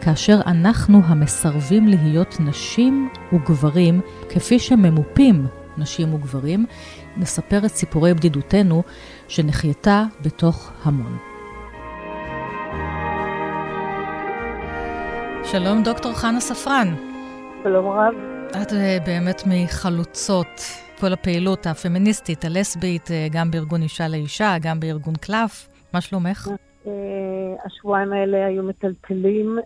[0.00, 5.46] כאשר אנחנו המסרבים להיות נשים וגברים, כפי שממופים
[5.78, 6.66] נשים וגברים,
[7.16, 8.82] נספר את סיפורי בדידותנו
[9.28, 11.16] שנחייתה בתוך המון.
[15.44, 17.15] שלום דוקטור חנה ספרן.
[17.68, 18.14] שלום רב.
[18.62, 20.60] את אה, באמת מחלוצות
[21.00, 25.68] כל הפעילות הפמיניסטית, הלסבית, אה, גם בארגון אישה לאישה, גם בארגון קלף.
[25.94, 26.48] מה שלומך?
[26.86, 26.92] אה,
[27.64, 29.58] השבועיים האלה היו מטלטלים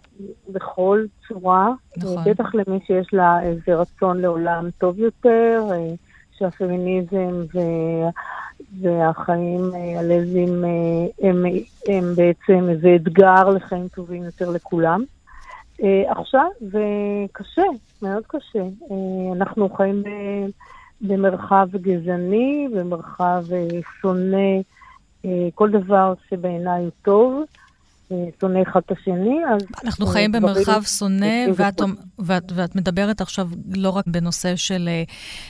[0.49, 1.69] בכל צורה.
[1.97, 2.25] נכון.
[2.25, 5.65] בטח למי שיש לה איזה רצון לעולם טוב יותר,
[6.39, 7.59] שהפמיניזם ו...
[8.81, 10.65] והחיים הלזים
[11.23, 11.45] הם,
[11.89, 15.05] הם בעצם איזה אתגר לחיים טובים יותר לכולם.
[16.09, 16.85] עכשיו זה
[17.33, 17.63] קשה,
[18.03, 18.65] מאוד קשה.
[19.37, 20.03] אנחנו חיים
[21.01, 23.45] במרחב גזעני, במרחב
[24.01, 24.61] שונא
[25.25, 27.43] אה, כל דבר שבעיניי הוא טוב,
[28.13, 29.63] אה, שונא אחד את השני, אז...
[29.85, 31.81] אנחנו אה, חיים במרחב שונא, ואת.
[32.19, 35.03] ואת, ואת מדברת עכשיו לא רק בנושא של אה,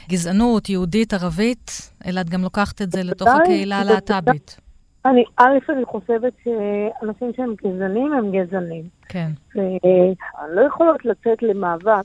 [0.09, 3.80] גזענות יהודית, ערבית, אלא את גם לוקחת את זה לתוך הקהילה.
[3.80, 4.61] הלהט"בית.
[5.05, 8.84] אני, א', אני חושבת שאנשים שהם גזענים הם גזענים.
[9.09, 9.30] כן.
[9.55, 12.05] והן לא יכולות לצאת למאבק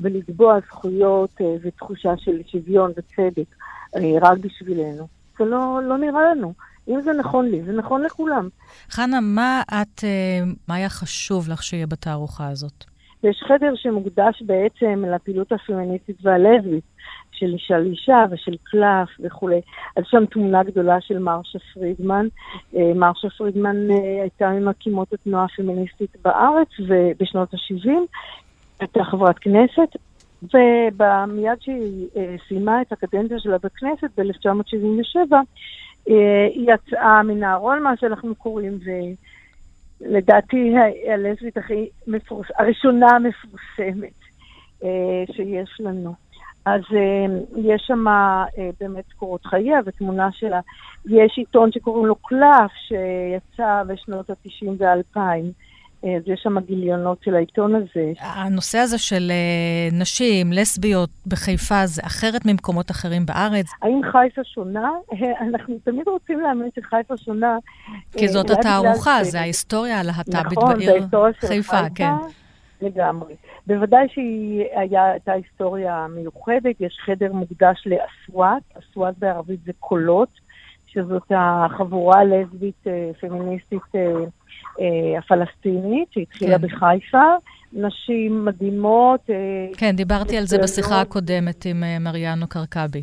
[0.00, 3.54] ולתבוע זכויות אה, ותחושה של שוויון וצדק
[3.96, 5.06] אה, רק בשבילנו.
[5.38, 6.52] זה לא, לא נראה לנו.
[6.88, 8.48] אם זה נכון לי, זה נכון לכולם.
[8.90, 12.84] חנה, מה את, אה, מה היה חשוב לך שיהיה בתערוכה הזאת?
[13.24, 16.84] יש חדר שמוקדש בעצם לפעילות הפמיניסטית והלסבית,
[17.40, 19.60] של אישה לאישה ושל קלף וכולי.
[19.96, 22.26] אז שם תמונה גדולה של מרשה פרידמן.
[22.72, 23.76] מרשה פרידמן
[24.20, 27.90] הייתה ממקימות התנועה הפמיניסטית בארץ ובשנות ה-70,
[28.80, 29.96] הייתה חברת כנסת,
[30.42, 35.34] ומיד שהיא אה, סיימה את הקדנציה שלה בכנסת ב-1977,
[36.06, 38.78] היא יצאה מן הארון, מה שאנחנו קוראים,
[40.00, 40.74] ולדעתי
[41.14, 42.46] הלסבית הכי מפורס...
[42.58, 44.20] הראשונה המפורסמת
[44.84, 46.14] אה, שיש לנו.
[46.64, 47.26] אז אה,
[47.56, 48.44] יש שם אה,
[48.80, 50.60] באמת קורות חייה ותמונה שלה.
[51.06, 55.20] יש עיתון שקוראים לו קלף, שיצא בשנות ה-90 וה-2000.
[56.04, 58.12] אה, אז יש שם גיליונות של העיתון הזה.
[58.20, 63.66] הנושא הזה של אה, נשים, לסביות בחיפה, זה אחרת ממקומות אחרים בארץ?
[63.82, 64.90] האם חיפה שונה?
[65.40, 67.58] אנחנו תמיד רוצים להאמין שחיפה שונה.
[68.12, 71.06] כי אה, זאת התערוכה, זה ההיסטוריה הלהט"בית נכון, בעיר
[71.40, 72.12] חיפה, כן.
[72.82, 73.34] לגמרי.
[73.66, 80.28] בוודאי שהיא הייתה היסטוריה מיוחדת, יש חדר מוקדש לאסוואט, אסוואט בערבית זה קולות,
[80.86, 84.24] שזאת החבורה הלסבית אה, פמיניסטית אה, אה,
[85.18, 86.66] הפלסטינית, שהתחילה כן.
[86.66, 87.24] בחיפה.
[87.72, 89.20] נשים מדהימות.
[89.30, 89.34] אה,
[89.76, 90.58] כן, דיברתי על זה.
[90.58, 93.02] בשיחה הקודמת עם אה, מריאנו קרקבי.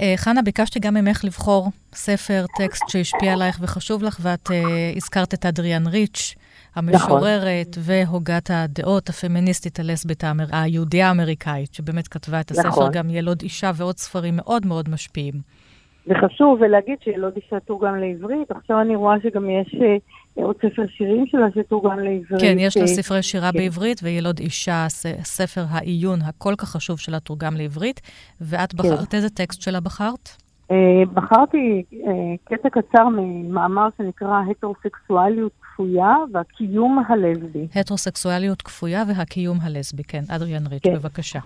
[0.00, 5.34] אה, חנה, ביקשתי גם ממך לבחור ספר, טקסט שהשפיע עלייך וחשוב לך, ואת אה, הזכרת
[5.34, 6.34] את אדריאן ריץ',
[6.76, 10.44] המשוררת והוגת הדעות הפמיניסטית הלסבית האמר...
[10.52, 12.90] היהודייה האמריקאית, שבאמת כתבה את הספר, נכון.
[12.92, 15.34] גם ילוד אישה ועוד ספרים מאוד מאוד משפיעים.
[16.06, 18.50] זה חשוב, ולהגיד שילוד אישה תורגם לעברית.
[18.50, 19.96] עכשיו אני רואה שגם יש אה,
[20.34, 22.40] עוד ספר שירים שלה שתורגם לעברית.
[22.40, 23.58] כן, יש לה אה, ספרי שירה כן.
[23.58, 24.86] בעברית, וילוד אישה,
[25.22, 28.00] ספר העיון הכל כך חשוב שלה תורגם לעברית.
[28.40, 30.28] ואת בחרת, איזה טקסט שלה בחרת?
[30.70, 30.76] אה,
[31.14, 32.10] בחרתי אה,
[32.44, 37.66] קטע קצר ממאמר שנקרא הטרוסקסואליות כפויה והקיום הלסבי.
[37.74, 40.02] הטרוסקסואליות כפויה והקיום הלסבי.
[40.04, 40.94] כן, אדריאן ריץ', כן.
[40.94, 41.40] בבקשה.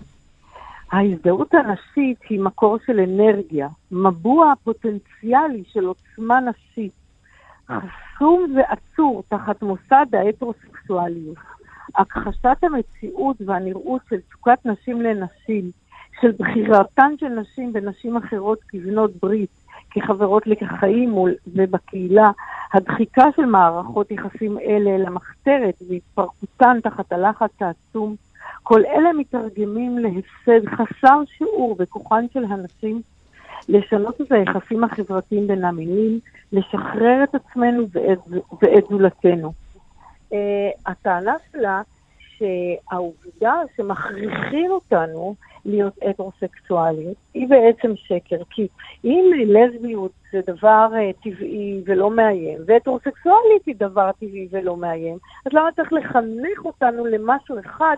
[0.91, 6.91] ההזדהות הנשית היא מקור של אנרגיה, מבוע פוטנציאלי של עוצמה נשית,
[7.71, 11.37] חסום ועצור תחת מוסד ההטרוסקסואליות.
[11.95, 15.71] הכחשת המציאות והנראות של תשוקת נשים לנשים,
[16.21, 19.49] של בחירתן של נשים ונשים אחרות כבנות ברית,
[19.91, 21.15] כחברות לחיים
[21.47, 22.31] ובקהילה,
[22.73, 28.15] הדחיקה של מערכות יחסים אלה למחתרת והתפרקותן תחת הלחץ העצום,
[28.63, 33.01] כל אלה מתרגמים להפסד חסר שיעור בכוחן של הנשים
[33.69, 36.19] לשנות את היחסים החברתיים בין המינים,
[36.51, 37.87] לשחרר את עצמנו
[38.61, 39.53] ואת, זולתנו.
[40.31, 40.35] Uh,
[40.85, 41.81] הטענה שלה
[42.37, 45.35] שהעובדה שמכריחים אותנו
[45.65, 48.67] להיות הטרוסקסואליים היא בעצם שקר, כי
[49.03, 55.53] אם לסביות זה דבר uh, טבעי ולא מאיים, והטרוסקסואלית היא דבר טבעי ולא מאיים, אז
[55.53, 57.97] למה צריך לחנך אותנו למשהו אחד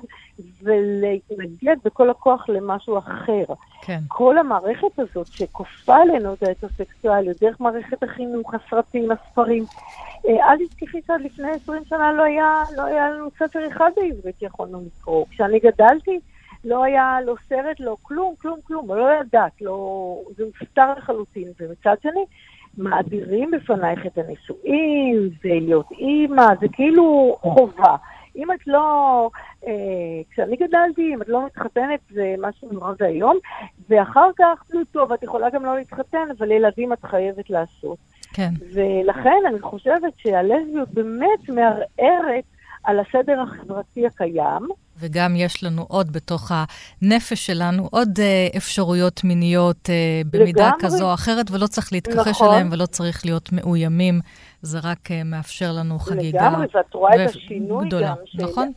[0.64, 3.44] ולהתנגד בכל הכוח למשהו אחר?
[3.82, 4.00] כן.
[4.08, 11.01] כל המערכת הזאת שכופה עלינו את ההטרוסקסואליות, דרך מערכת החינוך, הסרטים, הספרים, אה, אל תשכחי
[11.07, 15.26] שעד לפני 20 שנה לא היה, לא היה לנו ספר אחד בעברית שיכולנו לקרוא.
[15.30, 16.20] כשאני גדלתי,
[16.63, 20.17] לא היה לא סרט, לא כלום, כלום, כלום, לא ידעת, לא...
[20.38, 21.47] זה הוסתר לחלוטין.
[21.59, 22.26] ומצד שני,
[22.78, 27.95] מאדירים בפנייך את הנישואים, זה להיות אימא, זה כאילו חובה.
[28.36, 29.30] אם את לא,
[29.67, 29.72] אה,
[30.32, 33.38] כשאני גדלתי, אם את לא מתחתנת זה משהו נורא ואיום,
[33.89, 37.97] ואחר כך, נו טוב, את יכולה גם לא להתחתן, אבל ילדים את חייבת לעשות.
[38.34, 38.50] כן.
[38.74, 42.44] ולכן אני חושבת שהלסביות באמת מערערת
[42.84, 44.68] על הסדר החברתי הקיים.
[45.02, 46.52] וגם יש לנו עוד בתוך
[47.02, 50.80] הנפש שלנו עוד אה, אפשרויות מיניות אה, במידה לגמרי.
[50.86, 52.50] כזו או אחרת, ולא צריך להתכחש נכון.
[52.54, 54.20] אליהם ולא צריך להיות מאוימים.
[54.62, 58.08] זה רק אה, מאפשר לנו חגיגה לגמרי, ואת רואה את ו- השינוי גדולה.
[58.10, 58.16] גם.
[58.26, 58.72] של- נכון?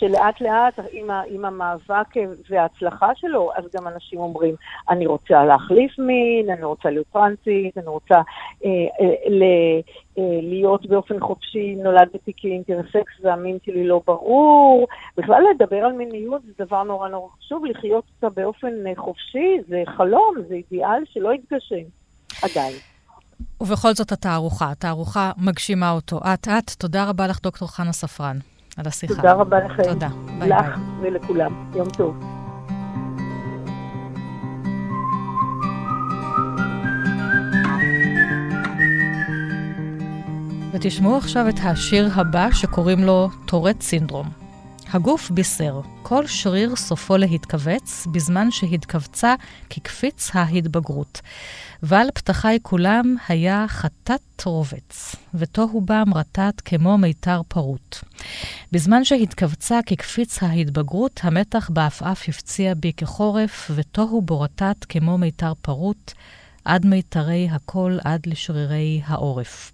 [0.00, 4.54] שלאט לאט עם, ה, עם המאבק אה, וההצלחה שלו, אז גם אנשים אומרים,
[4.90, 8.14] אני רוצה להחליף מין, אני רוצה להיות טרנסית, אני רוצה
[8.64, 8.70] אה,
[9.00, 9.42] אה, ל,
[10.18, 14.86] אה, להיות באופן חופשי, נולדתי כאינטרסקס והמין שלי לא ברור.
[15.16, 19.82] בכלל לדבר על מיניות זה דבר נורא נורא חשוב, לחיות אותה באופן אה, חופשי, זה
[19.96, 21.84] חלום, זה אידיאל שלא יתגשם
[22.42, 22.74] עדיין.
[23.60, 26.70] ובכל זאת התערוכה, התערוכה מגשימה אותו אט-אט.
[26.70, 28.36] תודה רבה לך, דוקטור חנה ספרן,
[28.80, 29.14] על השיחה.
[29.14, 29.82] תודה רבה לכם.
[29.82, 30.08] תודה.
[30.38, 31.12] ביי לך ביי.
[31.12, 31.70] ולכולם.
[31.74, 32.16] יום טוב.
[40.72, 44.26] ותשמעו עכשיו את השיר הבא שקוראים לו טורט סינדרום.
[44.92, 49.34] הגוף בישר, כל שריר סופו להתכווץ, בזמן שהתכווצה
[49.70, 51.20] כקפיץ ההתבגרות.
[51.82, 57.96] ועל פתחי כולם היה חטאת רובץ, ותוהו בם רטט כמו מיתר פרוט.
[58.72, 66.12] בזמן שהתכווצה כקפיץ ההתבגרות, המתח בעפעף הפציע בי כחורף, ותוהו בו רטט כמו מיתר פרוט.
[66.64, 69.72] עד מיתרי הקול, עד לשרירי העורף.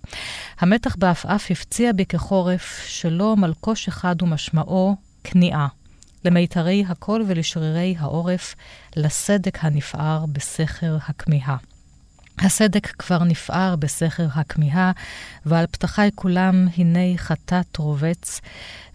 [0.58, 5.66] המתח בעפעף הפציע בי כחורף, שלא מלקוש אחד ומשמעו כניעה.
[6.24, 8.54] למיתרי הקול ולשרירי העורף,
[8.96, 11.56] לסדק הנפער בסכר הכמיהה.
[12.38, 14.92] הסדק כבר נפער בסכר הכמיהה,
[15.46, 18.40] ועל פתחי כולם הנה חטאת רובץ,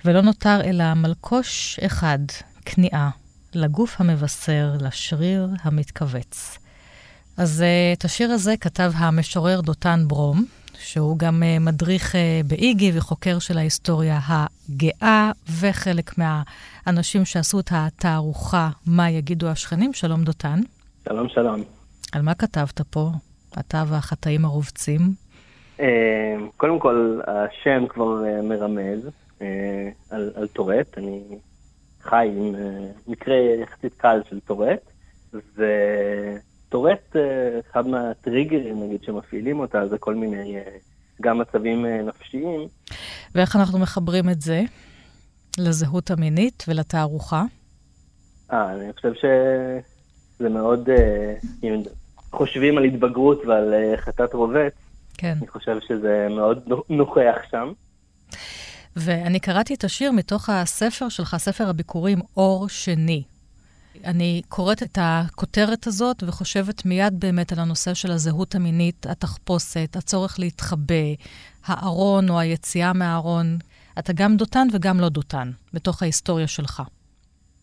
[0.06, 2.20] ולא נותר אלא מלקוש אחד,
[2.66, 3.10] כניעה,
[3.54, 6.58] לגוף המבשר, לשריר המתכווץ.
[7.38, 10.46] אז uh, את השיר הזה כתב המשורר דותן ברום,
[10.80, 12.18] שהוא גם uh, מדריך uh,
[12.48, 19.94] באיגי וחוקר של ההיסטוריה הגאה, וחלק מהאנשים שעשו את התערוכה "מה יגידו השכנים".
[19.94, 20.62] שלום דותן.
[21.10, 21.64] שלום, שלום.
[22.12, 23.12] על מה כתבת פה?
[23.60, 24.99] אתה והחטאים הרובצים.
[25.80, 29.10] אה, קודם כל, השם כבר אה, מרמז
[29.41, 30.97] אה, על, על טורט.
[30.97, 31.22] אני
[32.02, 32.56] חי עם
[33.08, 34.91] מקרה יחסית קל של טורט,
[35.34, 37.16] וטורט,
[37.72, 40.58] אחד מהטריגרים, נגיד, שמפעילים אותה, זה כל מיני,
[41.22, 42.68] גם מצבים נפשיים.
[43.36, 44.62] ואיך אנחנו מחברים את זה
[45.58, 47.43] לזהות המינית ולתערוכה?
[48.54, 50.89] אה, אני חושב שזה מאוד,
[51.64, 51.82] אם
[52.32, 54.74] חושבים על התבגרות ועל אה, חטאת רובץ,
[55.18, 55.36] כן.
[55.42, 57.72] אני חושב שזה מאוד נו- נוכח שם.
[58.96, 63.24] ואני קראתי את השיר מתוך הספר שלך, ספר הביקורים, אור שני.
[64.06, 70.40] אני קוראת את הכותרת הזאת וחושבת מיד באמת על הנושא של הזהות המינית, התחפושת, הצורך
[70.40, 70.96] להתחבא,
[71.66, 73.58] הארון או היציאה מהארון.
[74.00, 76.84] אתה גם דותן וגם לא דותן, בתוך ההיסטוריה שלך.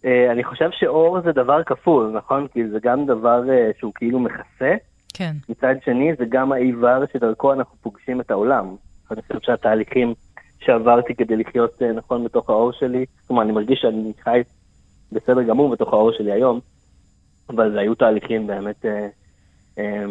[0.05, 2.47] אה, אני חושב שאור זה דבר כפול, נכון?
[2.53, 4.75] כי זה גם דבר אה, שהוא כאילו מכסה,
[5.15, 5.33] כן.
[5.49, 8.77] מצד שני זה גם האיבר שדרכו אנחנו פוגשים את העולם.
[9.11, 10.15] אני חושב שהתהליכים
[10.61, 14.43] שעברתי כדי לחיות אה, נכון בתוך האור שלי, כלומר אני מרגיש שאני חי
[15.13, 16.61] בסדר גמור בתוך האור שלי היום,
[17.49, 18.85] אבל זה היו תהליכים באמת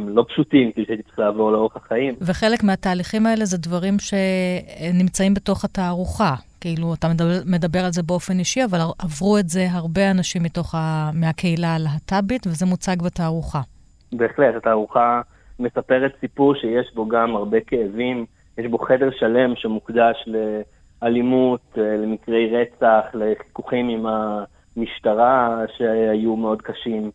[0.07, 2.15] לא פשוטים, כאילו שהייתי צריך לעבור לאורך החיים.
[2.21, 6.35] וחלק מהתהליכים האלה זה דברים שנמצאים בתוך התערוכה.
[6.61, 10.75] כאילו, אתה מדבר, מדבר על זה באופן אישי, אבל עברו את זה הרבה אנשים מתוך
[10.75, 11.11] ה...
[11.13, 13.61] מהקהילה הלהט"בית, וזה מוצג בתערוכה.
[14.13, 15.21] בהחלט, התערוכה
[15.59, 18.25] מספרת סיפור שיש בו גם הרבה כאבים,
[18.57, 20.29] יש בו חדר שלם שמוקדש
[21.01, 27.11] לאלימות, אה, למקרי רצח, לחיכוכים עם המשטרה שהיו מאוד קשים.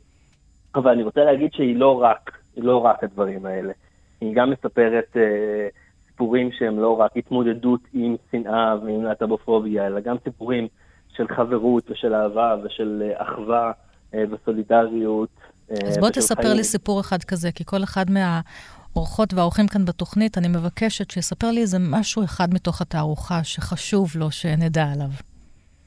[0.74, 3.72] אבל אני רוצה להגיד שהיא לא רק, היא לא רק הדברים האלה.
[4.20, 5.68] היא גם מספרת אה,
[6.12, 10.68] סיפורים שהם לא רק התמודדות עם שנאה ועם להט"בופוביה, אלא גם סיפורים
[11.16, 13.72] של חברות ושל אהבה ושל אה, אחווה
[14.14, 15.28] אה, וסולידריות.
[15.70, 16.56] אה, אז בוא תספר חיים.
[16.56, 21.60] לי סיפור אחד כזה, כי כל אחד מהאורחות והאורחים כאן בתוכנית, אני מבקשת שיספר לי
[21.60, 25.10] איזה משהו אחד מתוך התערוכה שחשוב לו שנדע עליו.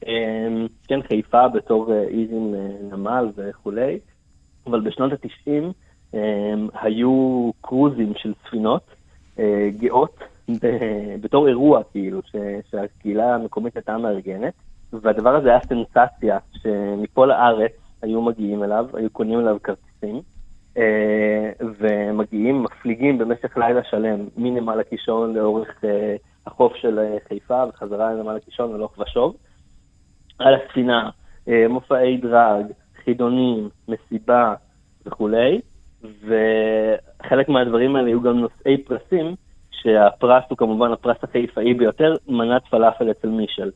[0.06, 2.54] אמ, כן, חיפה בתור עיר עם
[2.90, 3.98] נמל וכולי,
[4.66, 6.18] אבל בשנות ה-90
[6.74, 8.95] היו קרוזים של ספינות
[9.78, 10.18] גאות
[10.62, 14.52] ב- בתור אירוע, כאילו, ש- שהקהילה המקומית הייתה מארגנת,
[14.92, 17.72] והדבר הזה היה סנסציה, שמכל הארץ
[18.02, 20.20] היו מגיעים אליו, היו קונים אליו כרטיסים,
[20.76, 26.16] אה, ומגיעים, מפליגים במשך לילה שלם מנמל הקישון לאורך אה,
[26.46, 29.36] החוף של אה, חיפה וחזרה לנמל הקישון הלוך ושוב.
[30.38, 31.10] על הספינה,
[31.48, 32.66] אה, מופעי דרג,
[33.04, 34.54] חידונים, מסיבה
[35.06, 35.60] וכולי,
[36.02, 39.34] וחלק מהדברים האלה היו גם נושאי פרסים,
[39.70, 43.70] שהפרס הוא כמובן הפרס החיפאי ביותר, מנת פלאפל אצל מישל.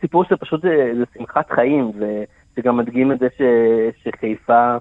[0.00, 3.42] סיפור שפשוט זה, זה שמחת חיים, וזה גם מדגים את זה ש,
[4.02, 4.76] שחיפה,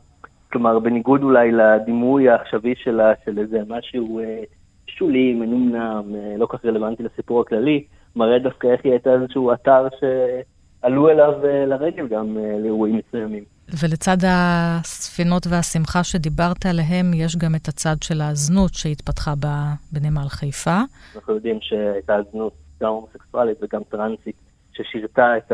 [0.52, 4.44] כלומר בניגוד אולי לדימוי העכשווי שלה, של איזה משהו אה,
[4.88, 7.84] שולי, מנומנם, אה, לא כך רלוונטי לסיפור הכללי,
[8.16, 13.53] מראה דווקא איך היא הייתה איזשהו אתר שעלו אליו אה, לרגל גם לאירועים מסוימים.
[13.70, 20.80] ולצד הספינות והשמחה שדיברת עליהם, יש גם את הצד של הזנות שהתפתחה ב- בנמל חיפה.
[21.16, 24.36] אנחנו יודעים שהייתה זנות גם הומוסקסואלית וגם טרנסית,
[24.74, 25.52] ששירתה את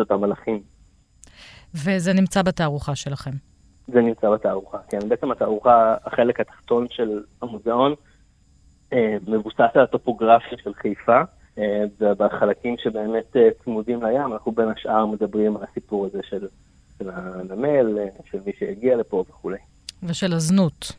[0.00, 0.62] את המלאכים.
[1.74, 3.30] וזה נמצא בתערוכה שלכם.
[3.88, 5.08] זה נמצא בתערוכה, כן.
[5.08, 7.94] בעצם התערוכה, החלק התחתון של המוזיאון,
[8.92, 11.20] אה, מבוסס על הטופוגרפיה של חיפה,
[11.58, 16.46] אה, ובחלקים שבאמת אה, צמודים לים, אנחנו בין השאר מדברים על הסיפור הזה של,
[16.98, 17.98] של הנמל,
[18.30, 19.58] של מי שהגיע לפה וכולי.
[20.02, 20.92] ושל הזנות.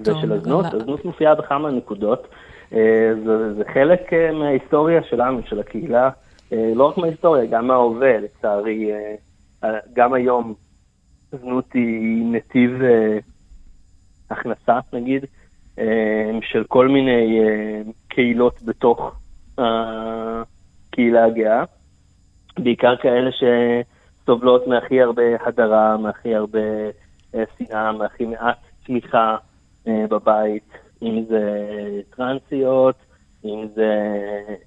[0.00, 0.78] ושל הזנות, לא.
[0.78, 2.28] הזנות מופיעה בכמה נקודות.
[2.72, 6.10] אה, זה, זה חלק אה, מההיסטוריה שלנו, של הקהילה,
[6.52, 8.90] אה, לא רק מההיסטוריה, גם מההווה, לצערי.
[9.92, 10.54] גם היום
[11.32, 12.70] זנות היא נתיב
[14.30, 15.24] הכנסה, נגיד,
[16.40, 17.40] של כל מיני
[18.08, 19.14] קהילות בתוך
[19.58, 21.64] הקהילה הגאה.
[22.58, 23.30] בעיקר כאלה
[24.30, 26.58] שסובלות מהכי הרבה הדרה, מהכי הרבה
[27.34, 29.36] אה, שנאה, מהכי מעט תמיכה
[29.88, 30.68] אה, בבית,
[31.02, 31.42] אם זה
[32.16, 32.96] טרנסיות,
[33.44, 33.92] אם זה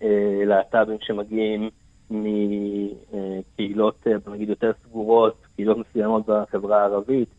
[0.04, 1.70] אה, להט"בים שמגיעים
[2.10, 7.30] מקהילות, נגיד, יותר סגורות, קהילות מסוימות בחברה הערבית,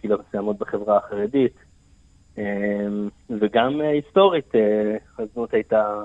[0.00, 1.54] קהילות מסוימות בחברה החרדית,
[3.30, 4.52] וגם היסטורית,
[5.18, 6.04] הזנות הייתה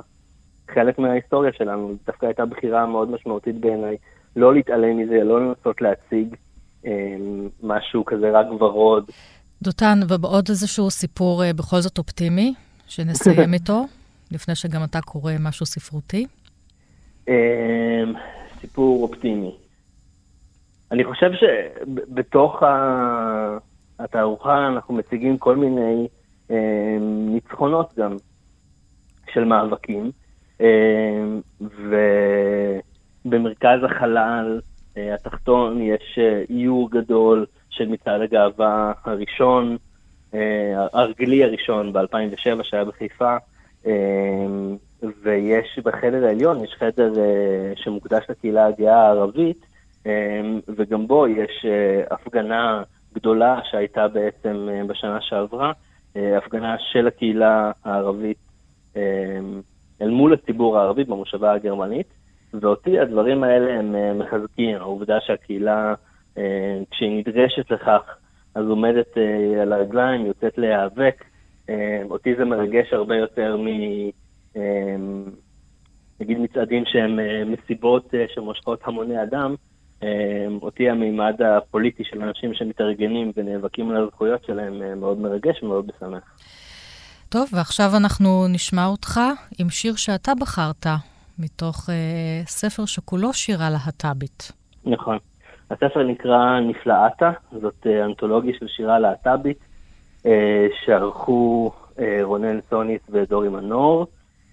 [0.67, 3.97] חלק מההיסטוריה שלנו, דווקא הייתה בחירה מאוד משמעותית בעיניי,
[4.35, 6.35] לא להתעלם מזה, לא לנסות להציג
[6.85, 6.91] אה,
[7.63, 9.11] משהו כזה רק ורוד.
[9.61, 12.53] דותן, ובעוד איזשהו סיפור אה, בכל זאת אופטימי,
[12.87, 13.85] שנסיים איתו,
[14.31, 16.25] לפני שגם אתה קורא משהו ספרותי.
[17.29, 18.03] אה,
[18.59, 19.55] סיפור אופטימי.
[20.91, 22.63] אני חושב שבתוך
[23.99, 26.07] התערוכה אנחנו מציגים כל מיני
[26.51, 28.17] אה, ניצחונות גם
[29.33, 30.11] של מאבקים,
[30.61, 31.23] אה,
[33.25, 34.61] ובמרכז החלל
[34.97, 39.77] אה, התחתון יש אה, איור גדול של מצעד הגאווה הראשון,
[40.33, 43.37] אה, הרגלי הראשון ב-2007 שהיה בחיפה,
[43.85, 43.91] אה,
[45.23, 49.65] ויש בחדר העליון, יש חדר אה, שמוקדש לקהילה הגאה הערבית,
[50.07, 50.41] אה,
[50.77, 55.71] וגם בו יש אה, הפגנה גדולה שהייתה בעצם אה, בשנה שעברה,
[56.15, 58.37] אה, הפגנה של הקהילה הערבית
[58.95, 59.39] אה,
[60.01, 62.07] אל מול הציבור הערבי במושבה הגרמנית,
[62.53, 65.93] ואותי הדברים האלה הם אה, מחזקים, העובדה שהקהילה,
[66.37, 68.01] אה, כשהיא נדרשת לכך,
[68.55, 71.23] אז עומדת אה, על הרגליים, יוצאת להיאבק.
[72.09, 73.67] אותי זה מרגש הרבה יותר מ...
[76.19, 77.19] נגיד מצעדים שהם
[77.51, 79.55] מסיבות שמושכות המוני אדם,
[80.61, 86.23] אותי המימד הפוליטי של אנשים שמתארגנים ונאבקים על הזכויות שלהם מאוד מרגש ומאוד משמח.
[87.29, 89.19] טוב, ועכשיו אנחנו נשמע אותך
[89.59, 90.85] עם שיר שאתה בחרת,
[91.41, 94.51] מתוך אה, ספר שכולו שירה להט"בית.
[94.85, 95.17] נכון.
[95.71, 97.31] הספר נקרא נפלאתה,
[97.61, 99.59] זאת אה, אנתולוגיה של שירה להט"בית,
[100.25, 104.07] אה, שערכו אה, רונן סוניס ודורי מנור,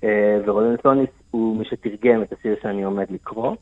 [0.05, 3.55] אה, ורונן סוניס הוא מי שתרגם את השיר שאני עומד לקרוא.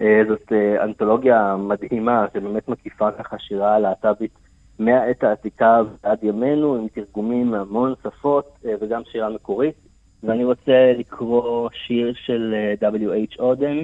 [0.00, 4.32] אה, זאת אה, אנתולוגיה מדהימה, שבאמת מקיפה ככה שירה להט"בית
[4.78, 9.74] מהעת העתיקה ועד ימינו, עם תרגומים מהמון שפות אה, וגם שירה מקורית.
[10.22, 13.38] ואני רוצה לקרוא שיר של אה, W.H.
[13.38, 13.76] אודן,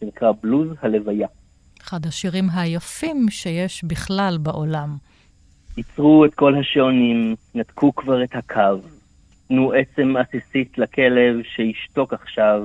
[0.00, 1.28] שנקרא בלוז הלוויה.
[1.82, 4.96] אחד השירים היפים שיש בכלל בעולם.
[5.76, 8.80] ייצרו את כל השעונים, נתקו כבר את הקו.
[9.48, 12.62] תנו עצם עסיסית לכלב שישתוק עכשיו.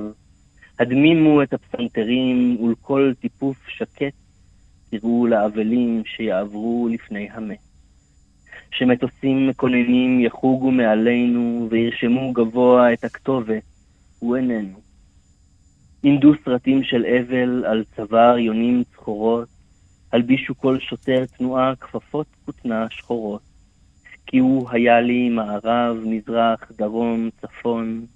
[0.78, 4.14] הדמימו את הפסנתרים ולכל טיפוף שקט
[4.90, 7.65] תראו לאבלים שיעברו לפני המת.
[8.70, 13.62] שמטוסים מקוננים יחוגו מעלינו וירשמו גבוה את הכתובת,
[14.18, 14.78] הוא איננו.
[16.02, 19.48] עמדו סרטים של אבל על צוואר יונים צחורות,
[20.12, 23.42] הלבישו כל שוטר תנועה כפפות כותנה שחורות.
[24.26, 28.06] כי הוא היה לי מערב, מזרח, דרום, צפון,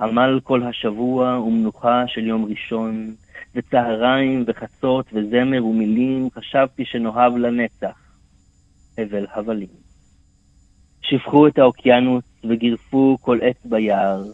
[0.00, 3.14] עמל כל השבוע ומנוחה של יום ראשון,
[3.54, 8.00] וצהריים וחצות וזמר ומילים, חשבתי שנאהב לנצח.
[8.98, 9.89] הבל הבלים.
[11.10, 14.24] שפכו את האוקיינוס וגירפו כל עץ ביער.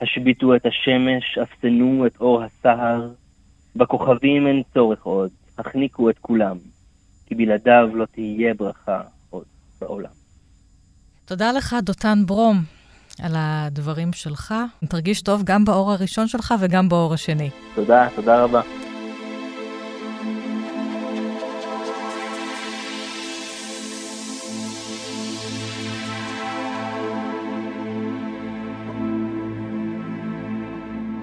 [0.00, 3.08] השביתו את השמש, אפסנו את אור הסהר.
[3.76, 6.56] בכוכבים אין צורך עוד, החניקו את כולם,
[7.26, 9.00] כי בלעדיו לא תהיה ברכה
[9.30, 9.44] עוד
[9.80, 10.10] בעולם.
[11.24, 12.56] תודה לך, דותן ברום,
[13.22, 14.54] על הדברים שלך.
[14.88, 17.50] תרגיש טוב גם באור הראשון שלך וגם באור השני.
[17.74, 18.87] תודה, תודה רבה.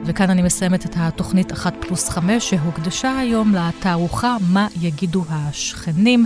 [0.06, 6.26] וכאן אני מסיימת את התוכנית 1 פלוס 5 שהוקדשה היום לתערוכה "מה יגידו השכנים".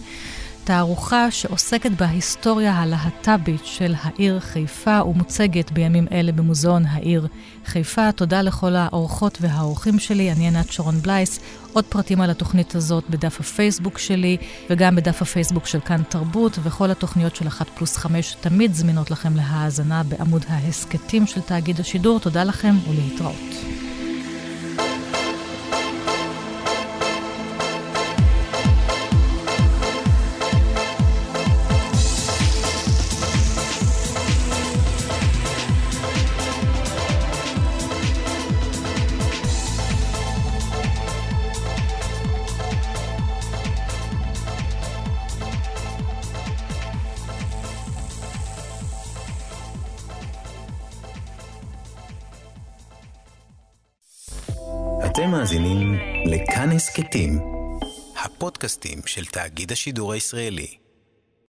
[0.70, 7.28] תערוכה שעוסקת בהיסטוריה הלהט"בית של העיר חיפה ומוצגת בימים אלה במוזיאון העיר
[7.66, 8.12] חיפה.
[8.12, 11.40] תודה לכל האורחות והאורחים שלי, אני ענת שרון בלייס.
[11.74, 14.38] עוד פרטים על התוכנית הזאת בדף הפייסבוק שלי
[14.70, 19.36] וגם בדף הפייסבוק של כאן תרבות, וכל התוכניות של 1 פלוס 5 תמיד זמינות לכם
[19.36, 22.20] להאזנה בעמוד ההסכתים של תאגיד השידור.
[22.20, 23.89] תודה לכם ולהתראות.
[57.10, 57.40] הסכתים,
[58.26, 60.89] הפודקאסטים של תאגיד השידור הישראלי.